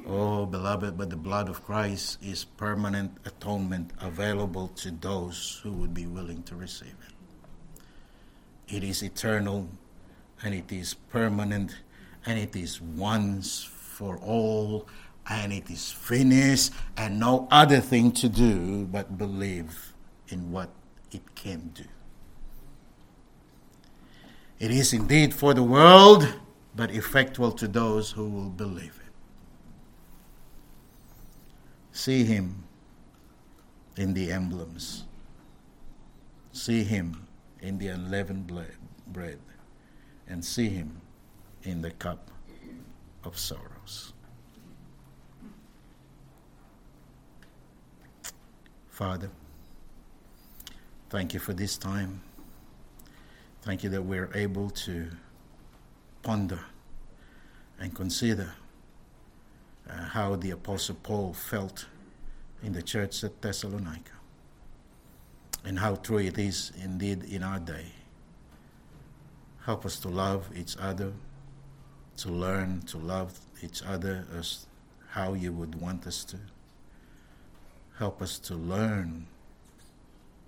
Oh, 0.07 0.45
beloved, 0.45 0.97
but 0.97 1.09
the 1.09 1.15
blood 1.15 1.47
of 1.47 1.63
Christ 1.63 2.17
is 2.23 2.43
permanent 2.43 3.17
atonement 3.25 3.91
available 3.99 4.69
to 4.69 4.91
those 4.91 5.59
who 5.63 5.71
would 5.73 5.93
be 5.93 6.07
willing 6.07 6.43
to 6.43 6.55
receive 6.55 6.95
it. 7.07 8.75
It 8.75 8.83
is 8.83 9.03
eternal 9.03 9.69
and 10.43 10.55
it 10.55 10.71
is 10.71 10.93
permanent 10.93 11.75
and 12.25 12.39
it 12.39 12.55
is 12.55 12.81
once 12.81 13.63
for 13.63 14.17
all 14.17 14.87
and 15.29 15.53
it 15.53 15.69
is 15.69 15.91
finished 15.91 16.71
and 16.97 17.19
no 17.19 17.47
other 17.51 17.79
thing 17.79 18.11
to 18.11 18.27
do 18.27 18.85
but 18.85 19.17
believe 19.17 19.93
in 20.29 20.51
what 20.51 20.69
it 21.11 21.35
can 21.35 21.71
do. 21.75 21.83
It 24.59 24.71
is 24.71 24.93
indeed 24.93 25.33
for 25.33 25.53
the 25.53 25.63
world, 25.63 26.27
but 26.75 26.91
effectual 26.91 27.51
to 27.53 27.67
those 27.67 28.11
who 28.11 28.29
will 28.29 28.49
believe 28.49 28.99
it. 29.05 29.11
See 32.03 32.23
Him 32.23 32.63
in 33.95 34.15
the 34.15 34.31
emblems, 34.31 35.03
see 36.51 36.83
Him 36.83 37.27
in 37.59 37.77
the 37.77 37.89
unleavened 37.89 38.51
bread, 39.05 39.37
and 40.27 40.43
see 40.43 40.67
Him 40.67 40.99
in 41.61 41.83
the 41.83 41.91
cup 41.91 42.31
of 43.23 43.37
sorrows. 43.37 44.13
Father, 48.89 49.29
thank 51.11 51.35
you 51.35 51.39
for 51.39 51.53
this 51.53 51.77
time. 51.77 52.23
Thank 53.61 53.83
you 53.83 53.91
that 53.91 54.01
we're 54.01 54.31
able 54.33 54.71
to 54.71 55.07
ponder 56.23 56.61
and 57.79 57.93
consider 57.93 58.55
uh, 59.87 60.05
how 60.05 60.35
the 60.35 60.49
Apostle 60.49 60.95
Paul 61.03 61.33
felt 61.33 61.85
in 62.63 62.73
the 62.73 62.81
church 62.81 63.23
at 63.23 63.41
Thessalonica 63.41 64.11
and 65.63 65.79
how 65.79 65.95
true 65.95 66.19
it 66.19 66.37
is 66.37 66.71
indeed 66.81 67.23
in 67.23 67.43
our 67.43 67.59
day. 67.59 67.85
Help 69.65 69.85
us 69.85 69.99
to 69.99 70.09
love 70.09 70.49
each 70.55 70.75
other, 70.77 71.13
to 72.17 72.29
learn 72.29 72.81
to 72.81 72.97
love 72.97 73.39
each 73.61 73.83
other 73.83 74.25
as 74.37 74.65
how 75.09 75.33
you 75.33 75.51
would 75.51 75.75
want 75.75 76.07
us 76.07 76.23
to. 76.25 76.37
Help 77.97 78.21
us 78.21 78.39
to 78.39 78.55
learn 78.55 79.27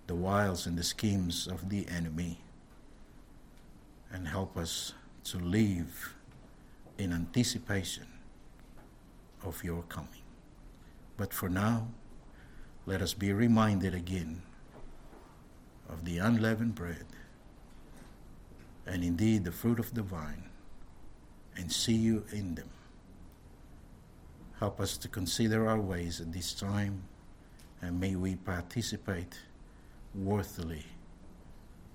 the 0.08 0.16
wiles 0.16 0.66
and 0.66 0.78
the 0.78 0.84
schemes 0.84 1.48
of 1.48 1.70
the 1.70 1.88
enemy 1.88 2.40
and 4.12 4.28
help 4.28 4.58
us 4.58 4.94
to 5.24 5.38
live 5.38 6.16
in 6.98 7.14
anticipation 7.14 8.08
of 9.44 9.64
your 9.64 9.84
coming. 9.84 10.10
But 11.18 11.34
for 11.34 11.50
now, 11.50 11.88
let 12.86 13.02
us 13.02 13.14
be 13.14 13.32
reminded 13.32 13.94
again 13.94 14.42
of 15.90 16.06
the 16.06 16.18
unleavened 16.18 16.76
bread 16.76 17.06
and 18.86 19.04
indeed 19.04 19.44
the 19.44 19.52
fruit 19.52 19.80
of 19.80 19.94
the 19.94 20.02
vine 20.02 20.50
and 21.56 21.72
see 21.72 21.94
you 21.94 22.26
in 22.32 22.56
them. 22.56 22.70
Help 24.60 24.80
us 24.80 24.98
to 24.98 25.08
consider 25.08 25.68
our 25.68 25.80
ways 25.80 26.20
at 26.20 26.34
this 26.34 26.54
time 26.54 27.04
and 27.82 28.00
may 28.00 28.16
we 28.16 28.36
participate 28.36 29.40
worthily 30.16 30.86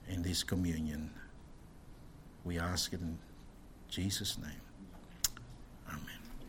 in 0.09 0.23
this 0.23 0.43
communion. 0.43 1.11
We 2.45 2.59
ask 2.59 2.93
it 2.93 3.01
in 3.01 3.19
Jesus' 3.89 4.39
name. 4.39 4.63
Amen. 5.89 6.18